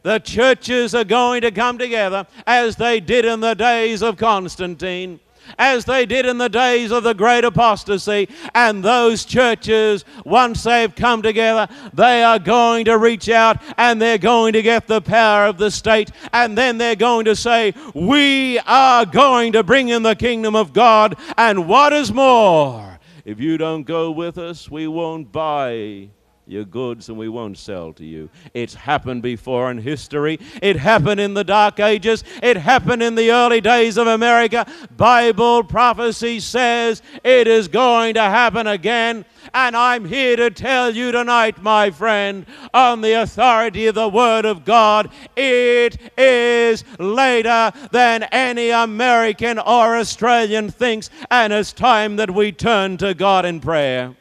The 0.04 0.20
churches 0.20 0.96
are 0.96 1.04
going 1.04 1.42
to 1.42 1.52
come 1.52 1.78
together 1.78 2.26
as 2.48 2.78
they 2.78 3.02
did 3.02 3.26
in 3.26 3.42
the 3.42 3.54
days 3.54 4.02
of 4.02 4.16
Constantine 4.16 5.20
as 5.58 5.86
they 5.86 6.06
did 6.06 6.26
in 6.26 6.38
the 6.38 6.50
days 6.50 6.92
of 6.92 7.04
the 7.04 7.14
great 7.14 7.44
apostasy. 7.44 8.30
And 8.54 8.84
those 8.84 9.26
churches, 9.26 10.06
once 10.26 10.64
they've 10.64 10.94
come 10.94 11.22
together, 11.22 11.68
they 11.94 12.24
are 12.24 12.40
going 12.40 12.86
to 12.86 12.98
reach 12.98 13.30
out 13.30 13.62
and 13.78 14.02
they're 14.02 14.18
going 14.18 14.54
to 14.54 14.62
get 14.62 14.88
the 14.88 15.02
power 15.02 15.46
of 15.48 15.58
the 15.58 15.72
state. 15.72 16.12
And 16.34 16.58
then 16.58 16.78
they're 16.78 16.96
going 16.96 17.26
to 17.26 17.36
say, 17.36 17.74
We 17.94 18.60
are 18.60 19.06
going 19.06 19.54
to 19.54 19.64
bring 19.64 19.90
in 19.90 20.04
the 20.04 20.16
kingdom 20.16 20.56
of 20.56 20.74
God. 20.74 21.18
And 21.38 21.68
what 21.68 21.94
is 21.94 22.12
more, 22.12 23.00
if 23.24 23.40
you 23.40 23.58
don't 23.58 23.84
go 23.84 24.12
with 24.12 24.38
us, 24.38 24.70
we 24.70 24.88
won't 24.88 25.32
buy 25.32 26.10
your 26.48 26.64
goods 26.64 27.10
and 27.10 27.18
we 27.18 27.30
won't 27.30 27.58
sell 27.58 27.94
to 27.94 28.06
you. 28.06 28.30
It's 28.54 28.76
happened 28.76 29.22
before 29.24 29.72
in 29.72 29.80
history. 29.80 30.40
It 30.62 30.76
happened 30.76 31.20
in 31.20 31.34
the 31.34 31.44
dark 31.44 31.80
ages. 31.80 32.24
It 32.44 32.58
happened 32.58 33.02
in 33.02 33.16
the 33.16 33.32
early 33.32 33.62
days 33.62 33.98
of 33.98 34.08
America. 34.08 34.66
Bible 34.96 35.64
prophecy 35.64 36.40
says 36.40 37.02
it 37.24 37.48
is 37.48 37.68
going 37.68 38.14
to 38.16 38.22
happen 38.22 38.68
again. 38.68 39.26
And 39.54 39.76
I'm 39.76 40.06
here 40.06 40.36
to 40.36 40.50
tell 40.50 40.96
you 40.96 41.12
tonight, 41.12 41.62
my 41.62 41.92
friend, 41.92 42.46
on 42.74 43.02
the 43.02 43.14
authority 43.22 43.88
of 43.88 43.96
the 43.96 44.10
Word 44.10 44.46
of 44.46 44.66
God, 44.66 45.12
it 45.36 45.98
is 46.18 46.84
later 47.00 47.72
than 47.92 48.24
any 48.24 48.72
American 48.72 49.60
or 49.60 49.98
Australian 49.98 50.70
thinks, 50.72 51.10
and 51.30 51.54
it's 51.54 51.74
time 51.74 52.16
that 52.16 52.32
we 52.32 52.52
turn 52.52 52.98
to 52.98 53.14
God 53.14 53.46
in 53.46 53.60
prayer. 53.60 54.16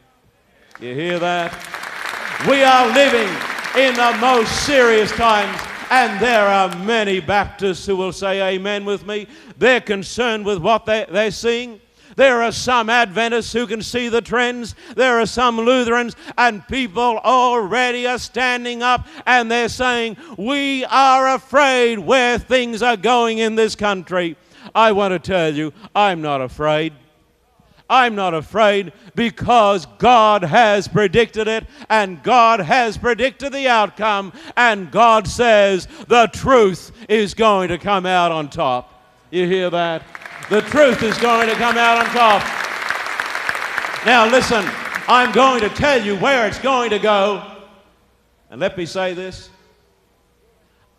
You 0.80 0.94
hear 0.94 1.18
that? 1.18 1.73
We 2.48 2.62
are 2.62 2.92
living 2.92 3.34
in 3.74 3.94
the 3.94 4.18
most 4.20 4.66
serious 4.66 5.10
times, 5.12 5.58
and 5.90 6.20
there 6.20 6.46
are 6.46 6.76
many 6.76 7.18
Baptists 7.18 7.86
who 7.86 7.96
will 7.96 8.12
say 8.12 8.54
amen 8.54 8.84
with 8.84 9.06
me. 9.06 9.28
They're 9.56 9.80
concerned 9.80 10.44
with 10.44 10.58
what 10.58 10.84
they, 10.84 11.06
they're 11.10 11.30
seeing. 11.30 11.80
There 12.16 12.42
are 12.42 12.52
some 12.52 12.90
Adventists 12.90 13.50
who 13.54 13.66
can 13.66 13.80
see 13.80 14.10
the 14.10 14.20
trends. 14.20 14.74
There 14.94 15.20
are 15.20 15.26
some 15.26 15.58
Lutherans, 15.58 16.16
and 16.36 16.66
people 16.68 17.18
already 17.18 18.06
are 18.06 18.18
standing 18.18 18.82
up 18.82 19.06
and 19.24 19.50
they're 19.50 19.70
saying, 19.70 20.18
We 20.36 20.84
are 20.84 21.34
afraid 21.34 21.98
where 21.98 22.38
things 22.38 22.82
are 22.82 22.98
going 22.98 23.38
in 23.38 23.54
this 23.54 23.74
country. 23.74 24.36
I 24.74 24.92
want 24.92 25.12
to 25.12 25.18
tell 25.18 25.54
you, 25.54 25.72
I'm 25.94 26.20
not 26.20 26.42
afraid. 26.42 26.92
I'm 27.94 28.16
not 28.16 28.34
afraid 28.34 28.92
because 29.14 29.86
God 29.98 30.42
has 30.42 30.88
predicted 30.88 31.46
it 31.46 31.64
and 31.88 32.20
God 32.24 32.58
has 32.58 32.98
predicted 32.98 33.52
the 33.52 33.68
outcome, 33.68 34.32
and 34.56 34.90
God 34.90 35.28
says 35.28 35.86
the 36.08 36.26
truth 36.32 36.90
is 37.08 37.34
going 37.34 37.68
to 37.68 37.78
come 37.78 38.04
out 38.04 38.32
on 38.32 38.50
top. 38.50 39.00
You 39.30 39.46
hear 39.46 39.70
that? 39.70 40.02
The 40.50 40.62
truth 40.62 41.04
is 41.04 41.16
going 41.18 41.48
to 41.48 41.54
come 41.54 41.78
out 41.78 41.98
on 41.98 42.06
top. 42.06 42.42
Now, 44.04 44.28
listen, 44.28 44.64
I'm 45.06 45.30
going 45.30 45.60
to 45.60 45.68
tell 45.68 46.04
you 46.04 46.16
where 46.16 46.48
it's 46.48 46.58
going 46.58 46.90
to 46.90 46.98
go. 46.98 47.48
And 48.50 48.60
let 48.60 48.76
me 48.76 48.86
say 48.86 49.14
this 49.14 49.50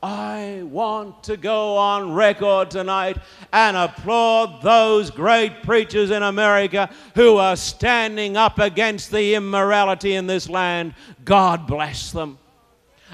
I 0.07 0.61
want 0.61 1.23
to 1.23 1.35
go 1.35 1.77
on 1.77 2.13
record 2.13 2.69
tonight 2.69 3.17
and 3.51 3.75
applaud 3.75 4.61
those 4.61 5.09
great 5.09 5.63
preachers 5.63 6.11
in 6.11 6.21
America 6.21 6.91
who 7.15 7.37
are 7.37 7.55
standing 7.55 8.37
up 8.37 8.59
against 8.59 9.09
the 9.09 9.33
immorality 9.33 10.13
in 10.13 10.27
this 10.27 10.47
land. 10.47 10.93
God 11.23 11.65
bless 11.65 12.11
them. 12.11 12.37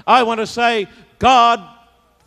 I 0.06 0.22
want 0.24 0.40
to 0.40 0.46
say, 0.46 0.86
God, 1.18 1.66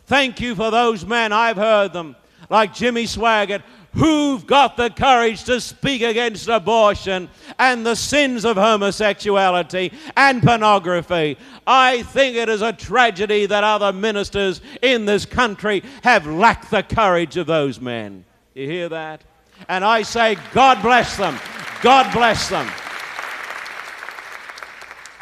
thank 0.06 0.40
you 0.40 0.56
for 0.56 0.72
those 0.72 1.06
men. 1.06 1.32
I've 1.32 1.56
heard 1.56 1.92
them, 1.92 2.16
like 2.50 2.74
Jimmy 2.74 3.04
Swaggart, 3.04 3.62
who've 3.96 4.46
got 4.46 4.76
the 4.76 4.90
courage 4.90 5.44
to 5.44 5.60
speak 5.60 6.02
against 6.02 6.48
abortion 6.48 7.28
and 7.58 7.84
the 7.84 7.94
sins 7.94 8.44
of 8.44 8.56
homosexuality 8.56 9.92
and 10.16 10.42
pornography. 10.42 11.38
I 11.66 12.02
think 12.02 12.36
it 12.36 12.48
is 12.48 12.62
a 12.62 12.72
tragedy 12.72 13.46
that 13.46 13.64
other 13.64 13.92
ministers 13.92 14.60
in 14.82 15.06
this 15.06 15.24
country 15.24 15.82
have 16.02 16.26
lacked 16.26 16.70
the 16.70 16.82
courage 16.82 17.36
of 17.36 17.46
those 17.46 17.80
men. 17.80 18.24
You 18.54 18.66
hear 18.66 18.88
that? 18.90 19.22
And 19.68 19.84
I 19.84 20.02
say, 20.02 20.36
God 20.52 20.82
bless 20.82 21.16
them. 21.16 21.38
God 21.82 22.12
bless 22.12 22.48
them. 22.48 22.70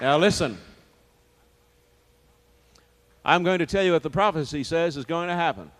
Now, 0.00 0.18
listen. 0.18 0.58
I'm 3.24 3.42
going 3.42 3.60
to 3.60 3.66
tell 3.66 3.82
you 3.82 3.92
what 3.92 4.02
the 4.02 4.10
prophecy 4.10 4.64
says 4.64 4.96
is 4.96 5.04
going 5.04 5.28
to 5.28 5.34
happen. 5.34 5.70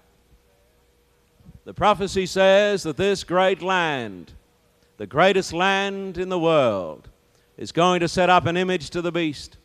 The 1.64 1.74
prophecy 1.74 2.26
says 2.26 2.82
that 2.82 2.98
this 2.98 3.24
great 3.24 3.62
land, 3.62 4.32
the 4.98 5.06
greatest 5.06 5.52
land 5.52 6.18
in 6.18 6.28
the 6.28 6.38
world, 6.38 7.08
is 7.56 7.72
going 7.72 8.00
to 8.00 8.08
set 8.08 8.28
up 8.28 8.44
an 8.44 8.56
image 8.56 8.90
to 8.90 9.00
the 9.00 9.10
beast. 9.10 9.56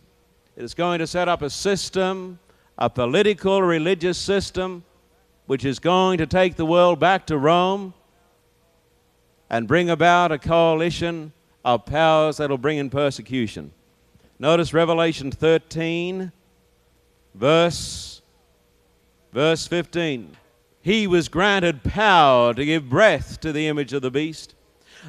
It 0.56 0.64
is 0.64 0.74
going 0.74 1.00
to 1.00 1.08
set 1.08 1.28
up 1.28 1.42
a 1.42 1.50
system, 1.50 2.40
a 2.78 2.90
political, 2.90 3.62
religious 3.62 4.18
system, 4.18 4.84
which 5.46 5.66
is 5.66 5.80
going 5.80 6.20
to 6.20 6.26
take 6.26 6.56
the 6.56 6.66
world 6.66 7.00
back 7.00 7.26
to 7.28 7.38
Rome 7.38 7.94
and 9.50 9.68
bring 9.68 9.90
about 9.90 10.32
a 10.32 10.38
coalition 10.38 11.34
of 11.66 11.86
powers 11.86 12.38
that 12.38 12.50
will 12.50 12.58
bring 12.58 12.78
in 12.78 12.90
persecution. 12.90 13.72
Notice 14.38 14.74
Revelation 14.74 15.32
13, 15.32 16.32
verse, 17.36 18.22
verse 19.34 19.68
15. 19.68 20.38
He 20.90 21.06
was 21.06 21.30
granted 21.30 21.84
power 21.84 22.52
to 22.52 22.66
give 22.66 22.90
breath 22.90 23.40
to 23.42 23.52
the 23.52 23.68
image 23.68 23.94
of 23.94 24.02
the 24.02 24.10
beast, 24.10 24.56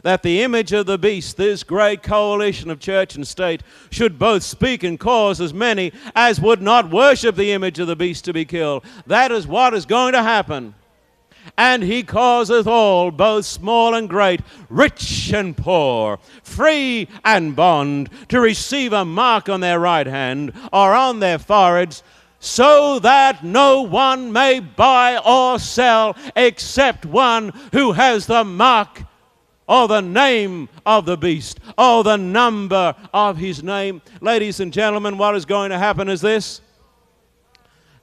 that 0.03 0.23
the 0.23 0.43
image 0.43 0.73
of 0.73 0.85
the 0.85 0.99
beast, 0.99 1.39
this 1.39 1.63
great 1.63 2.03
coalition 2.03 2.69
of 2.69 2.81
church 2.81 3.15
and 3.15 3.27
state, 3.27 3.63
should 3.89 4.19
both 4.19 4.43
speak 4.43 4.83
and 4.83 5.01
cause 5.01 5.41
as 5.41 5.55
many 5.55 5.91
as 6.15 6.39
would 6.39 6.61
not 6.61 6.91
worship 6.91 7.35
the 7.35 7.53
image 7.53 7.79
of 7.79 7.87
the 7.87 7.97
beast 7.97 8.27
to 8.27 8.35
be 8.35 8.45
killed. 8.45 8.85
That 9.07 9.33
is 9.33 9.47
what 9.47 9.73
is 9.73 9.87
going 9.87 10.13
to 10.13 10.23
happen 10.23 10.75
and 11.57 11.83
he 11.83 12.03
causeth 12.03 12.67
all, 12.67 13.11
both 13.11 13.47
small 13.47 13.95
and 13.95 14.09
great, 14.09 14.41
rich 14.69 15.33
and 15.33 15.57
poor, 15.57 16.19
free 16.43 17.09
and 17.25 17.57
bond, 17.57 18.11
to 18.29 18.41
receive 18.41 18.93
a 18.93 19.05
mark 19.05 19.49
on 19.49 19.61
their 19.61 19.81
right 19.81 20.07
hand 20.07 20.53
or 20.73 20.95
on 20.95 21.21
their 21.21 21.39
foreheads, 21.39 22.03
so 22.41 22.99
that 23.01 23.45
no 23.45 23.83
one 23.83 24.33
may 24.33 24.61
buy 24.61 25.19
or 25.19 25.59
sell 25.59 26.17
except 26.35 27.05
one 27.05 27.53
who 27.73 27.93
has 27.93 28.27
the 28.27 28.43
mark 28.43 29.03
or 29.69 29.87
the 29.87 30.01
name 30.01 30.69
of 30.85 31.05
the 31.05 31.17
beast 31.17 31.61
or 31.79 32.03
the 32.03 32.17
number 32.17 32.95
of 33.13 33.37
his 33.37 33.63
name. 33.63 34.03
Ladies 34.23 34.59
and 34.59 34.73
gentlemen, 34.73 35.19
what 35.19 35.37
is 35.37 35.45
going 35.45 35.71
to 35.71 35.79
happen 35.79 36.09
is 36.09 36.23
this 36.23 36.63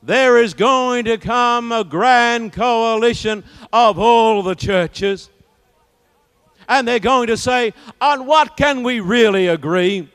there 0.04 0.38
is 0.38 0.54
going 0.54 1.06
to 1.06 1.18
come 1.18 1.72
a 1.72 1.84
grand 1.84 2.54
coalition 2.54 3.44
of 3.74 3.98
all 3.98 4.44
the 4.44 4.56
churches. 4.56 5.30
And 6.70 6.88
they're 6.88 7.00
going 7.00 7.28
to 7.28 7.38
say, 7.38 7.74
on 8.00 8.26
what 8.26 8.56
can 8.56 8.84
we 8.84 9.00
really 9.00 9.48
agree? 9.48 10.10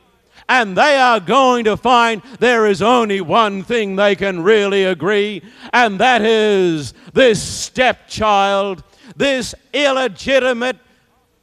And 0.48 0.76
they 0.76 0.96
are 0.96 1.20
going 1.20 1.64
to 1.64 1.76
find 1.76 2.22
there 2.40 2.66
is 2.66 2.82
only 2.82 3.20
one 3.20 3.62
thing 3.62 3.96
they 3.96 4.16
can 4.16 4.42
really 4.42 4.84
agree, 4.84 5.42
and 5.72 5.98
that 6.00 6.22
is 6.22 6.94
this 7.12 7.42
stepchild, 7.42 8.82
this 9.16 9.54
illegitimate 9.72 10.76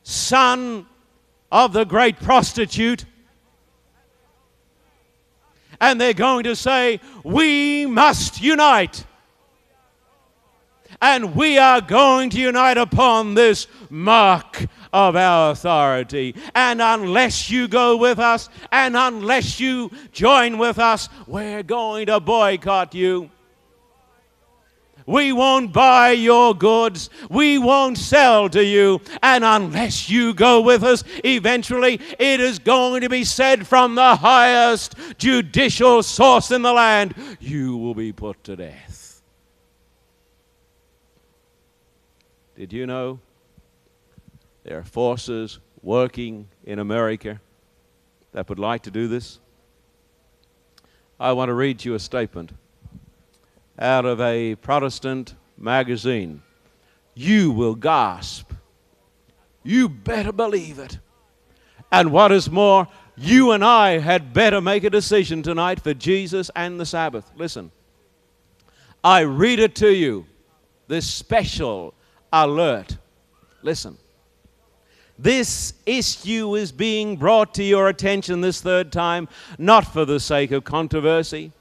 son 0.04 0.86
of 1.52 1.74
the 1.74 1.86
great 1.86 2.20
prostitute 2.20 3.06
and 5.82 6.00
they're 6.00 6.14
going 6.14 6.44
to 6.44 6.56
say, 6.56 7.00
We 7.24 7.86
must 7.86 8.42
unite. 8.42 9.06
And 11.02 11.36
we 11.36 11.58
are 11.58 11.80
going 11.80 12.30
to 12.32 12.40
unite 12.40 12.78
upon 12.78 13.34
this 13.34 13.68
mark 13.90 14.66
of 14.94 15.16
our 15.16 15.52
authority. 15.52 16.36
And 16.56 16.82
unless 16.82 17.50
you 17.50 17.68
go 17.68 17.98
with 17.98 18.20
us, 18.20 18.50
and 18.72 18.96
unless 18.96 19.60
you 19.60 19.92
join 20.12 20.58
with 20.58 20.80
us, 20.80 21.10
we're 21.28 21.64
going 21.64 22.08
to 22.08 22.20
boycott 22.20 22.94
you. 22.94 23.30
We 25.06 25.34
won't 25.34 25.74
buy 25.74 26.12
your 26.12 26.54
goods. 26.54 27.10
We 27.32 27.58
won't 27.58 27.98
sell 27.98 28.48
to 28.50 28.64
you. 28.64 29.02
And 29.24 29.44
unless 29.44 30.08
you 30.08 30.36
go 30.36 30.62
with 30.62 30.84
us, 30.84 31.04
eventually 31.26 32.00
it 32.20 32.40
is 32.40 32.60
going 32.60 33.02
to 33.02 33.10
be 33.10 33.24
said 33.24 33.66
from 33.66 33.96
the 33.96 34.16
highest 34.16 34.96
judicial 35.18 36.04
source 36.04 36.52
in 36.52 36.62
the 36.62 36.74
land 36.74 37.16
you 37.40 37.76
will 37.76 37.96
be 37.96 38.14
put 38.14 38.44
to 38.44 38.56
death. 38.56 39.24
Did 42.56 42.72
you 42.72 42.86
know 42.86 43.20
there 44.70 44.78
are 44.78 44.84
forces 44.84 45.58
working 45.82 46.48
in 46.64 46.78
America 46.78 47.42
that 48.34 48.48
would 48.50 48.60
like 48.60 48.84
to 48.84 48.92
do 48.92 49.08
this? 49.08 49.40
I 51.20 51.32
want 51.32 51.50
to 51.50 51.56
read 51.56 51.84
you 51.84 51.96
a 51.96 52.00
statement 52.00 52.52
out 53.80 54.06
of 54.06 54.22
a 54.22 54.54
Protestant 54.54 55.34
magazine. 55.58 56.44
You 57.16 57.50
will 57.50 57.74
gasp. 57.74 58.52
You 59.64 59.90
better 59.90 60.32
believe 60.32 60.78
it. 60.78 61.00
And 61.92 62.12
what 62.12 62.32
is 62.32 62.52
more, 62.52 62.88
you 63.18 63.54
and 63.54 63.66
I 63.66 63.98
had 63.98 64.34
better 64.34 64.62
make 64.62 64.84
a 64.84 64.92
decision 64.92 65.42
tonight 65.42 65.82
for 65.82 65.96
Jesus 65.96 66.52
and 66.56 66.80
the 66.80 66.86
Sabbath. 66.86 67.26
Listen, 67.36 67.72
I 69.04 69.22
read 69.22 69.58
it 69.58 69.74
to 69.78 69.92
you, 69.92 70.28
this 70.88 71.10
special 71.10 71.96
alert. 72.32 72.98
Listen. 73.64 73.98
This 75.22 75.74
issue 75.86 76.56
is 76.56 76.72
being 76.72 77.18
brought 77.18 77.54
to 77.56 77.64
your 77.64 77.90
attention 77.90 78.40
this 78.40 78.62
third 78.62 78.90
time, 78.90 79.28
not 79.58 79.82
for 79.92 80.06
the 80.06 80.18
sake 80.18 80.52
of 80.52 80.64
controversy, 80.64 81.52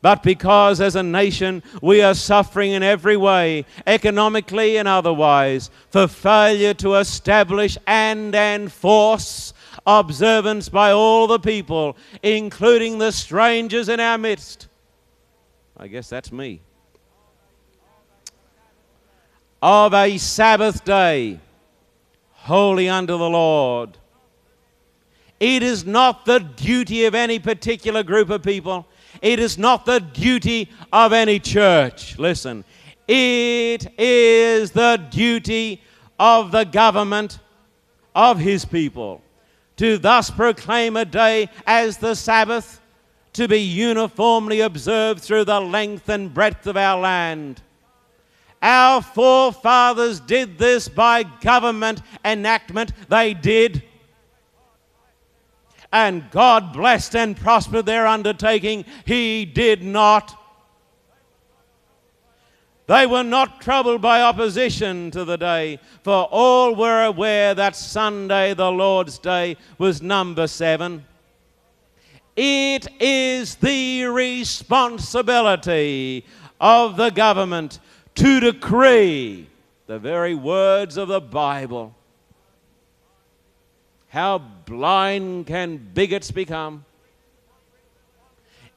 but 0.00 0.22
because 0.22 0.80
as 0.80 0.96
a 0.96 1.02
nation 1.02 1.62
we 1.82 2.00
are 2.00 2.14
suffering 2.14 2.72
in 2.72 2.82
every 2.82 3.18
way, 3.18 3.66
economically 3.86 4.78
and 4.78 4.88
otherwise, 4.88 5.68
for 5.90 6.08
failure 6.08 6.72
to 6.74 6.94
establish 6.94 7.76
and 7.86 8.34
enforce 8.34 9.52
observance 9.86 10.70
by 10.70 10.90
all 10.90 11.26
the 11.26 11.38
people, 11.38 11.94
including 12.22 12.96
the 12.96 13.12
strangers 13.12 13.90
in 13.90 14.00
our 14.00 14.16
midst. 14.16 14.66
I 15.76 15.88
guess 15.88 16.08
that's 16.08 16.32
me. 16.32 16.62
Of 19.60 19.92
a 19.92 20.16
Sabbath 20.16 20.86
day, 20.86 21.40
holy 22.48 22.88
unto 22.88 23.18
the 23.18 23.28
Lord. 23.28 23.98
It 25.38 25.62
is 25.62 25.84
not 25.84 26.24
the 26.24 26.40
duty 26.40 27.04
of 27.04 27.14
any 27.14 27.38
particular 27.38 28.02
group 28.02 28.30
of 28.30 28.42
people. 28.42 28.86
It 29.20 29.38
is 29.38 29.58
not 29.58 29.84
the 29.84 30.00
duty 30.00 30.70
of 30.90 31.12
any 31.12 31.40
church. 31.40 32.18
Listen, 32.18 32.64
it 33.06 33.86
is 34.00 34.70
the 34.70 34.96
duty 35.10 35.82
of 36.18 36.50
the 36.50 36.64
government 36.64 37.38
of 38.14 38.38
his 38.38 38.64
people 38.64 39.20
to 39.76 39.98
thus 39.98 40.30
proclaim 40.30 40.96
a 40.96 41.04
day 41.04 41.50
as 41.66 41.98
the 41.98 42.14
Sabbath 42.14 42.80
to 43.34 43.46
be 43.46 43.60
uniformly 43.60 44.62
observed 44.62 45.20
through 45.20 45.44
the 45.44 45.60
length 45.60 46.08
and 46.08 46.32
breadth 46.32 46.66
of 46.66 46.78
our 46.78 46.98
land. 46.98 47.62
Our 48.60 49.02
forefathers 49.02 50.20
did 50.20 50.58
this 50.58 50.88
by 50.88 51.22
government 51.22 52.02
enactment. 52.24 52.92
They 53.08 53.34
did 53.34 53.84
and 55.92 56.28
God 56.30 56.72
blessed 56.72 57.14
and 57.16 57.36
prospered 57.36 57.84
their 57.86 58.06
undertaking. 58.06 58.84
He 59.04 59.44
did 59.44 59.82
not. 59.82 60.36
They 62.86 63.04
were 63.06 63.24
not 63.24 63.60
troubled 63.60 64.00
by 64.00 64.22
opposition 64.22 65.10
to 65.10 65.24
the 65.24 65.36
day, 65.36 65.78
for 66.02 66.26
all 66.30 66.74
were 66.74 67.04
aware 67.04 67.54
that 67.54 67.76
Sunday, 67.76 68.54
the 68.54 68.72
Lord's 68.72 69.18
day, 69.18 69.58
was 69.76 70.00
number 70.00 70.46
seven. 70.46 71.04
It 72.34 72.88
is 73.00 73.56
the 73.56 74.04
responsibility 74.04 76.24
of 76.60 76.96
the 76.96 77.10
government 77.10 77.78
to 78.18 78.40
decree 78.40 79.48
the 79.86 79.98
very 79.98 80.34
words 80.34 80.96
of 80.96 81.08
the 81.08 81.20
Bible 81.20 81.94
how 84.08 84.38
blind 84.38 85.46
can 85.46 85.76
bigots 85.76 86.30
become? 86.30 86.84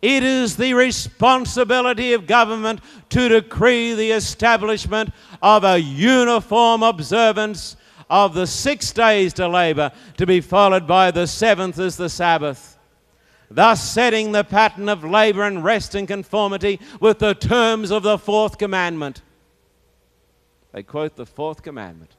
It 0.02 0.24
is 0.24 0.58
the 0.58 0.74
responsibility 0.74 2.14
of 2.14 2.28
government 2.28 2.82
to 3.10 3.30
decree 3.30 3.94
the 3.94 4.12
establishment 4.12 5.12
of 5.42 5.64
a 5.64 5.78
uniform 5.78 6.84
observance 6.84 7.78
of 8.10 8.34
the 8.34 8.48
six 8.48 8.92
days 8.92 9.32
to 9.34 9.48
labor, 9.48 9.92
to 10.18 10.26
be 10.26 10.42
followed 10.42 10.86
by 10.86 11.12
the 11.12 11.28
seventh 11.28 11.80
as 11.80 11.98
the 11.98 12.10
Sabbath, 12.10 12.78
thus 13.50 13.90
setting 13.90 14.32
the 14.32 14.44
pattern 14.44 14.90
of 14.90 15.04
labor 15.04 15.44
and 15.44 15.64
rest 15.64 15.96
in 15.96 16.08
conformity 16.08 16.80
with 17.00 17.20
the 17.20 17.36
terms 17.36 17.90
of 17.90 18.04
the 18.04 18.18
fourth 18.18 18.58
commandment. 18.58 19.22
They 20.72 20.84
quote 20.84 21.16
the 21.16 21.26
fourth 21.26 21.64
commandment. 21.64 22.12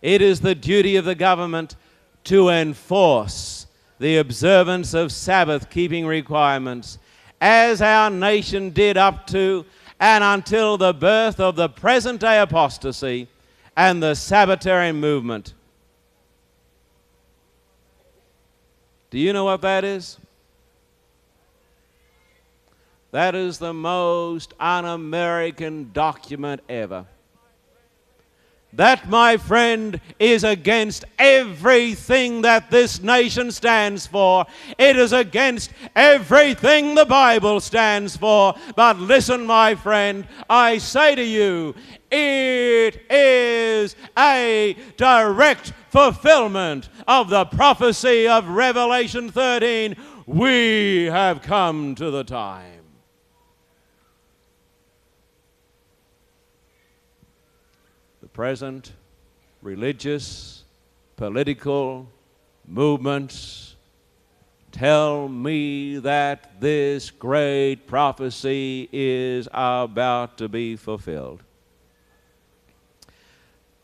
It 0.00 0.20
is 0.22 0.40
the 0.40 0.54
duty 0.54 0.96
of 0.96 1.04
the 1.04 1.14
government 1.14 1.76
to 2.24 2.48
enforce 2.48 3.66
the 3.98 4.16
observance 4.16 4.94
of 4.94 5.12
Sabbath 5.12 5.70
keeping 5.70 6.06
requirements, 6.06 6.98
as 7.40 7.80
our 7.80 8.10
nation 8.10 8.70
did 8.70 8.96
up 8.96 9.26
to 9.28 9.64
and 10.00 10.24
until 10.24 10.76
the 10.76 10.92
birth 10.92 11.40
of 11.40 11.56
the 11.56 11.68
present 11.68 12.20
day 12.20 12.40
apostasy 12.40 13.28
and 13.76 14.02
the 14.02 14.14
Sabbatarian 14.14 14.96
movement. 14.96 15.54
Do 19.10 19.18
you 19.18 19.32
know 19.32 19.44
what 19.44 19.62
that 19.62 19.84
is? 19.84 20.18
That 23.14 23.36
is 23.36 23.58
the 23.58 23.72
most 23.72 24.54
un 24.58 24.84
American 24.84 25.92
document 25.92 26.62
ever. 26.68 27.06
That, 28.72 29.08
my 29.08 29.36
friend, 29.36 30.00
is 30.18 30.42
against 30.42 31.04
everything 31.16 32.42
that 32.42 32.72
this 32.72 33.00
nation 33.04 33.52
stands 33.52 34.04
for. 34.04 34.46
It 34.78 34.96
is 34.96 35.12
against 35.12 35.70
everything 35.94 36.96
the 36.96 37.04
Bible 37.04 37.60
stands 37.60 38.16
for. 38.16 38.56
But 38.74 38.98
listen, 38.98 39.46
my 39.46 39.76
friend, 39.76 40.26
I 40.50 40.78
say 40.78 41.14
to 41.14 41.24
you, 41.24 41.76
it 42.10 43.00
is 43.08 43.94
a 44.18 44.76
direct 44.96 45.72
fulfillment 45.90 46.88
of 47.06 47.30
the 47.30 47.44
prophecy 47.44 48.26
of 48.26 48.48
Revelation 48.48 49.30
13. 49.30 49.94
We 50.26 51.04
have 51.04 51.42
come 51.42 51.94
to 51.94 52.10
the 52.10 52.24
time. 52.24 52.73
Present 58.34 58.92
religious, 59.62 60.64
political 61.16 62.08
movements 62.66 63.76
tell 64.72 65.28
me 65.28 65.98
that 65.98 66.60
this 66.60 67.12
great 67.12 67.76
prophecy 67.86 68.88
is 68.92 69.48
about 69.52 70.36
to 70.36 70.48
be 70.48 70.74
fulfilled. 70.74 71.44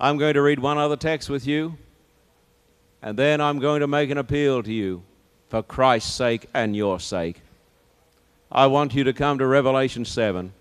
I'm 0.00 0.18
going 0.18 0.34
to 0.34 0.42
read 0.42 0.58
one 0.58 0.78
other 0.78 0.96
text 0.96 1.30
with 1.30 1.46
you, 1.46 1.78
and 3.02 3.16
then 3.16 3.40
I'm 3.40 3.60
going 3.60 3.80
to 3.80 3.86
make 3.86 4.10
an 4.10 4.18
appeal 4.18 4.64
to 4.64 4.72
you 4.72 5.04
for 5.48 5.62
Christ's 5.62 6.12
sake 6.12 6.46
and 6.52 6.74
your 6.74 6.98
sake. 6.98 7.40
I 8.50 8.66
want 8.66 8.94
you 8.94 9.04
to 9.04 9.12
come 9.12 9.38
to 9.38 9.46
Revelation 9.46 10.04
7. 10.04 10.52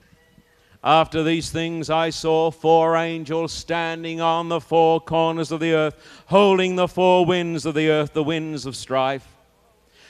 After 0.84 1.24
these 1.24 1.50
things, 1.50 1.89
I 1.89 2.10
saw 2.10 2.52
four 2.52 2.96
angels 2.96 3.52
standing 3.52 4.22
on 4.22 4.48
the 4.48 4.62
four 4.62 5.02
corners 5.02 5.52
of 5.52 5.60
the 5.60 5.74
earth, 5.74 6.24
holding 6.28 6.76
the 6.76 6.88
four 6.88 7.26
winds 7.26 7.65
of 7.65 7.76
the 7.76 7.89
earth, 7.89 8.13
the 8.13 8.24
winds 8.24 8.65
of 8.65 8.76
strife 8.76 9.38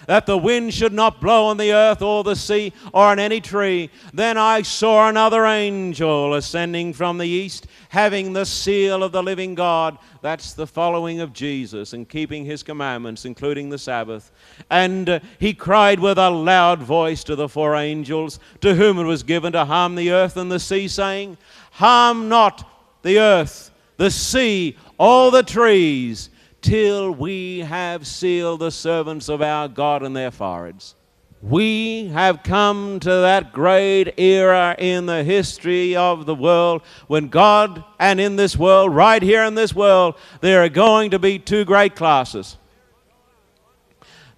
that 0.07 0.25
the 0.25 0.38
wind 0.38 0.73
should 0.73 0.93
not 0.93 1.21
blow 1.21 1.45
on 1.45 1.57
the 1.57 1.73
earth 1.73 2.01
or 2.01 2.23
the 2.23 2.35
sea 2.35 2.73
or 2.93 3.05
on 3.05 3.19
any 3.19 3.41
tree. 3.41 3.89
Then 4.13 4.38
I 4.38 4.62
saw 4.62 5.09
another 5.09 5.45
angel 5.45 6.33
ascending 6.33 6.93
from 6.93 7.17
the 7.17 7.27
east, 7.27 7.67
having 7.89 8.33
the 8.33 8.45
seal 8.45 9.03
of 9.03 9.12
the 9.12 9.23
living 9.23 9.55
God. 9.55 9.97
That's 10.21 10.53
the 10.53 10.67
following 10.67 11.19
of 11.19 11.33
Jesus 11.33 11.93
and 11.93 12.07
keeping 12.07 12.45
his 12.45 12.63
commandments, 12.63 13.25
including 13.25 13.69
the 13.69 13.77
Sabbath. 13.77 14.31
And 14.69 15.09
uh, 15.09 15.19
he 15.39 15.53
cried 15.53 15.99
with 15.99 16.17
a 16.17 16.29
loud 16.29 16.81
voice 16.81 17.23
to 17.25 17.35
the 17.35 17.49
four 17.49 17.75
angels, 17.75 18.39
to 18.62 18.75
whom 18.75 18.99
it 18.99 19.03
was 19.03 19.23
given 19.23 19.53
to 19.53 19.65
harm 19.65 19.95
the 19.95 20.12
earth 20.12 20.38
and 20.38 20.51
the 20.51 20.59
sea, 20.59 20.88
saying, 20.88 21.38
Harm 21.71 22.29
not 22.29 22.69
the 23.03 23.19
earth, 23.19 23.71
the 23.97 24.12
sea, 24.12 24.77
all 24.97 25.31
the 25.31 25.43
trees 25.43 26.29
till 26.62 27.12
we 27.12 27.60
have 27.60 28.06
sealed 28.06 28.60
the 28.60 28.72
servants 28.72 29.30
of 29.30 29.41
our 29.41 29.67
God 29.67 30.04
in 30.04 30.13
their 30.13 30.32
foreheads. 30.32 30.95
We 31.41 32.08
have 32.10 32.43
come 32.43 33.00
to 33.00 33.10
that 33.10 33.54
great 33.54 34.19
era 34.19 34.76
in 34.78 35.06
the 35.06 35.24
history 35.24 35.95
of 35.95 36.26
the 36.26 36.36
world 36.36 36.82
when 37.08 37.30
God, 37.30 37.84
and 37.98 38.19
in 38.19 38.36
this 38.36 38.58
world, 38.58 38.93
right 38.93 39.22
here 39.22 39.43
in 39.43 39.56
this 39.56 39.74
world, 39.74 40.15
there 40.41 40.63
are 40.63 40.69
going 40.69 41.12
to 41.12 41.19
be 41.19 41.39
two 41.39 41.63
great 41.63 41.95
classes. 41.95 42.58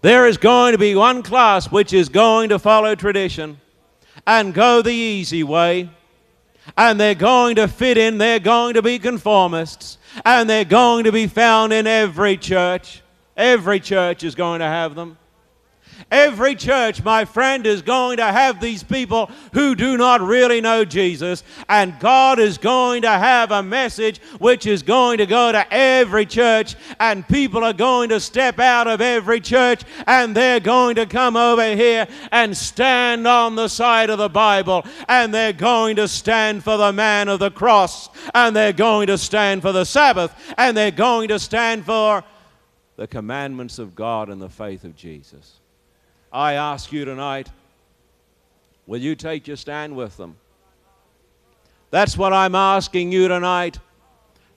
There 0.01 0.27
is 0.27 0.37
going 0.37 0.73
to 0.73 0.77
be 0.77 0.93
one 0.95 1.23
class 1.23 1.71
which 1.71 1.91
is 1.91 2.09
going 2.09 2.49
to 2.49 2.59
follow 2.59 2.93
tradition 2.93 3.59
and 4.27 4.53
go 4.53 4.83
the 4.83 4.91
easy 4.91 5.43
way, 5.43 5.89
and 6.77 6.99
they're 6.99 7.15
going 7.15 7.55
to 7.55 7.67
fit 7.67 7.97
in, 7.97 8.17
they're 8.17 8.39
going 8.39 8.75
to 8.75 8.81
be 8.81 8.99
conformists 8.99 9.97
and 10.25 10.49
they're 10.49 10.65
going 10.65 11.05
to 11.05 11.11
be 11.11 11.27
found 11.27 11.73
in 11.73 11.87
every 11.87 12.37
church. 12.37 13.01
Every 13.37 13.79
church 13.79 14.23
is 14.23 14.35
going 14.35 14.59
to 14.59 14.65
have 14.65 14.95
them. 14.95 15.17
Every 16.09 16.55
church, 16.55 17.03
my 17.03 17.25
friend, 17.25 17.65
is 17.67 17.81
going 17.81 18.17
to 18.17 18.25
have 18.25 18.59
these 18.59 18.83
people 18.83 19.29
who 19.53 19.75
do 19.75 19.97
not 19.97 20.21
really 20.21 20.61
know 20.61 20.85
Jesus. 20.85 21.43
And 21.69 21.99
God 21.99 22.39
is 22.39 22.57
going 22.57 23.03
to 23.03 23.09
have 23.09 23.51
a 23.51 23.63
message 23.63 24.19
which 24.39 24.65
is 24.65 24.83
going 24.83 25.19
to 25.19 25.25
go 25.25 25.51
to 25.51 25.65
every 25.71 26.25
church. 26.25 26.75
And 26.99 27.27
people 27.27 27.63
are 27.63 27.73
going 27.73 28.09
to 28.09 28.19
step 28.19 28.59
out 28.59 28.87
of 28.87 29.01
every 29.01 29.39
church 29.39 29.83
and 30.07 30.35
they're 30.35 30.59
going 30.59 30.95
to 30.95 31.05
come 31.05 31.35
over 31.35 31.75
here 31.75 32.07
and 32.31 32.55
stand 32.55 33.27
on 33.27 33.55
the 33.55 33.67
side 33.67 34.09
of 34.09 34.17
the 34.17 34.29
Bible. 34.29 34.85
And 35.07 35.33
they're 35.33 35.53
going 35.53 35.95
to 35.97 36.07
stand 36.07 36.63
for 36.63 36.77
the 36.77 36.91
man 36.91 37.27
of 37.29 37.39
the 37.39 37.51
cross. 37.51 38.09
And 38.33 38.55
they're 38.55 38.73
going 38.73 39.07
to 39.07 39.17
stand 39.17 39.61
for 39.61 39.71
the 39.71 39.85
Sabbath. 39.85 40.35
And 40.57 40.75
they're 40.75 40.91
going 40.91 41.29
to 41.29 41.39
stand 41.39 41.85
for 41.85 42.23
the 42.97 43.07
commandments 43.07 43.79
of 43.79 43.95
God 43.95 44.29
and 44.29 44.41
the 44.41 44.49
faith 44.49 44.83
of 44.83 44.95
Jesus. 44.95 45.60
I 46.31 46.53
ask 46.53 46.91
you 46.91 47.03
tonight, 47.03 47.49
will 48.87 49.01
you 49.01 49.15
take 49.15 49.47
your 49.47 49.57
stand 49.57 49.95
with 49.95 50.15
them? 50.17 50.37
That's 51.89 52.17
what 52.17 52.31
I'm 52.31 52.55
asking 52.55 53.11
you 53.11 53.27
tonight. 53.27 53.79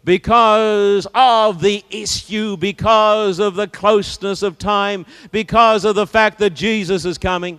Because 0.05 1.07
of 1.15 1.61
the 1.61 1.83
issue, 1.91 2.57
because 2.57 3.39
of 3.39 3.55
the 3.55 3.67
closeness 3.67 4.43
of 4.43 4.59
time, 4.59 5.07
because 5.33 5.85
of 5.85 5.95
the 5.95 6.07
fact 6.07 6.39
that 6.39 6.51
Jesus 6.51 7.05
is 7.05 7.19
coming, 7.19 7.59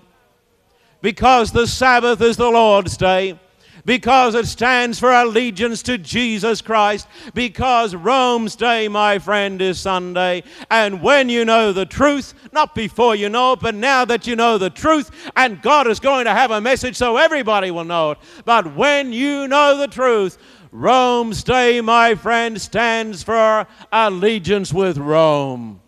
because 1.02 1.52
the 1.52 1.68
Sabbath 1.68 2.22
is 2.22 2.38
the 2.38 2.50
Lord's 2.50 2.96
day, 2.98 3.40
because 3.86 4.34
it 4.36 4.48
stands 4.48 5.00
for 5.00 5.12
allegiance 5.12 5.84
to 5.84 5.98
Jesus 5.98 6.62
Christ, 6.62 7.08
because 7.34 7.96
Rome's 7.96 8.56
day, 8.56 8.88
my 8.88 9.20
friend, 9.20 9.62
is 9.62 9.80
Sunday. 9.80 10.44
And 10.70 11.02
when 11.02 11.30
you 11.30 11.46
know 11.46 11.72
the 11.72 11.86
truth, 11.86 12.34
not 12.52 12.74
before 12.74 13.16
you 13.16 13.30
know 13.30 13.54
it, 13.54 13.60
but 13.60 13.76
now 13.76 14.04
that 14.06 14.26
you 14.28 14.36
know 14.36 14.58
the 14.58 14.72
truth, 14.72 15.12
and 15.36 15.62
God 15.62 15.88
is 15.88 16.00
going 16.00 16.26
to 16.26 16.32
have 16.32 16.52
a 16.52 16.60
message 16.60 16.96
so 16.96 17.18
everybody 17.18 17.72
will 17.72 17.84
know 17.84 18.12
it, 18.12 18.18
but 18.44 18.76
when 18.76 19.14
you 19.14 19.48
know 19.48 19.78
the 19.78 19.88
truth, 19.88 20.38
Rome's 20.72 21.44
day, 21.44 21.80
my 21.80 22.16
friend, 22.16 22.60
stands 22.60 23.24
for 23.24 23.66
allegiance 23.94 24.74
with 24.74 24.98
Rome. 24.98 25.80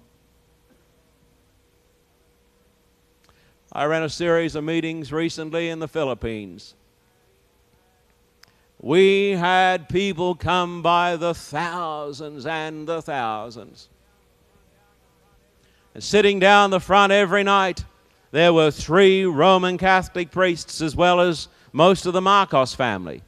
I 3.73 3.85
ran 3.85 4.03
a 4.03 4.09
series 4.09 4.55
of 4.55 4.63
meetings 4.63 5.11
recently 5.11 5.69
in 5.69 5.79
the 5.79 5.87
Philippines. 5.87 6.73
We 8.79 9.31
had 9.31 9.89
people 9.89 10.35
come 10.35 10.81
by 10.81 11.15
the 11.15 11.33
thousands 11.33 12.45
and 12.45 12.87
the 12.87 13.01
thousands. 13.01 13.89
And 15.95 16.03
sitting 16.03 16.39
down 16.39 16.69
the 16.69 16.79
front 16.79 17.11
every 17.11 17.43
night, 17.43 17.83
there 18.31 18.53
were 18.53 18.69
three 18.69 19.25
Roman 19.25 19.77
Catholic 19.77 20.29
priests 20.29 20.79
as 20.79 20.95
well 20.95 21.19
as 21.19 21.47
most 21.73 22.05
of 22.05 22.13
the 22.13 22.21
Marcos 22.21 22.75
family. 22.75 23.23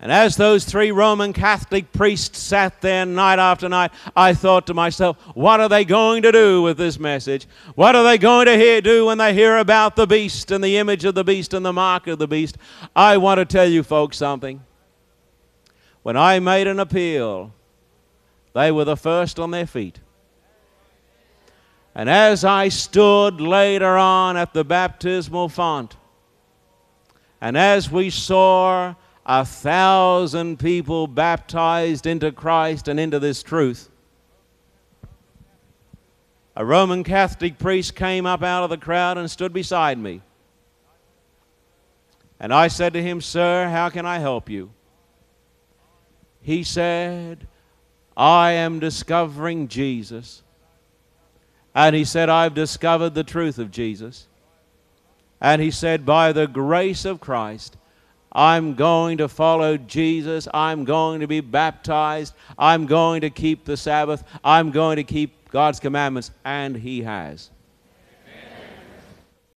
And 0.00 0.12
as 0.12 0.36
those 0.36 0.64
three 0.64 0.92
Roman 0.92 1.32
Catholic 1.32 1.92
priests 1.92 2.38
sat 2.38 2.80
there 2.80 3.04
night 3.04 3.40
after 3.40 3.68
night, 3.68 3.90
I 4.14 4.32
thought 4.32 4.68
to 4.68 4.74
myself, 4.74 5.16
what 5.34 5.58
are 5.58 5.68
they 5.68 5.84
going 5.84 6.22
to 6.22 6.30
do 6.30 6.62
with 6.62 6.78
this 6.78 7.00
message? 7.00 7.48
What 7.74 7.96
are 7.96 8.04
they 8.04 8.16
going 8.16 8.46
to 8.46 8.56
hear, 8.56 8.80
do 8.80 9.06
when 9.06 9.18
they 9.18 9.34
hear 9.34 9.56
about 9.56 9.96
the 9.96 10.06
beast 10.06 10.52
and 10.52 10.62
the 10.62 10.76
image 10.76 11.04
of 11.04 11.16
the 11.16 11.24
beast 11.24 11.52
and 11.52 11.66
the 11.66 11.72
mark 11.72 12.06
of 12.06 12.20
the 12.20 12.28
beast? 12.28 12.58
I 12.94 13.16
want 13.16 13.38
to 13.38 13.44
tell 13.44 13.66
you 13.66 13.82
folks 13.82 14.16
something. 14.16 14.62
When 16.04 16.16
I 16.16 16.38
made 16.38 16.68
an 16.68 16.78
appeal, 16.78 17.52
they 18.54 18.70
were 18.70 18.84
the 18.84 18.96
first 18.96 19.40
on 19.40 19.50
their 19.50 19.66
feet. 19.66 19.98
And 21.92 22.08
as 22.08 22.44
I 22.44 22.68
stood 22.68 23.40
later 23.40 23.96
on 23.96 24.36
at 24.36 24.54
the 24.54 24.62
baptismal 24.62 25.48
font, 25.48 25.96
and 27.40 27.56
as 27.58 27.90
we 27.90 28.10
saw 28.10 28.94
a 29.28 29.44
thousand 29.44 30.58
people 30.58 31.06
baptized 31.06 32.06
into 32.06 32.32
Christ 32.32 32.88
and 32.88 32.98
into 32.98 33.18
this 33.18 33.42
truth. 33.42 33.90
A 36.56 36.64
Roman 36.64 37.04
Catholic 37.04 37.58
priest 37.58 37.94
came 37.94 38.24
up 38.24 38.42
out 38.42 38.64
of 38.64 38.70
the 38.70 38.78
crowd 38.78 39.18
and 39.18 39.30
stood 39.30 39.52
beside 39.52 39.98
me. 39.98 40.22
And 42.40 42.54
I 42.54 42.68
said 42.68 42.94
to 42.94 43.02
him, 43.02 43.20
Sir, 43.20 43.68
how 43.68 43.90
can 43.90 44.06
I 44.06 44.18
help 44.18 44.48
you? 44.48 44.70
He 46.40 46.64
said, 46.64 47.46
I 48.16 48.52
am 48.52 48.80
discovering 48.80 49.68
Jesus. 49.68 50.42
And 51.74 51.94
he 51.94 52.04
said, 52.04 52.28
I've 52.28 52.54
discovered 52.54 53.14
the 53.14 53.24
truth 53.24 53.58
of 53.58 53.70
Jesus. 53.70 54.26
And 55.40 55.60
he 55.60 55.70
said, 55.70 56.06
By 56.06 56.32
the 56.32 56.46
grace 56.46 57.04
of 57.04 57.20
Christ, 57.20 57.76
I'm 58.38 58.74
going 58.74 59.18
to 59.18 59.26
follow 59.26 59.76
Jesus. 59.76 60.46
I'm 60.54 60.84
going 60.84 61.18
to 61.22 61.26
be 61.26 61.40
baptized. 61.40 62.34
I'm 62.56 62.86
going 62.86 63.22
to 63.22 63.30
keep 63.30 63.64
the 63.64 63.76
Sabbath. 63.76 64.22
I'm 64.44 64.70
going 64.70 64.94
to 64.94 65.02
keep 65.02 65.50
God's 65.50 65.80
commandments. 65.80 66.30
And 66.44 66.76
he 66.76 67.02
has. 67.02 67.50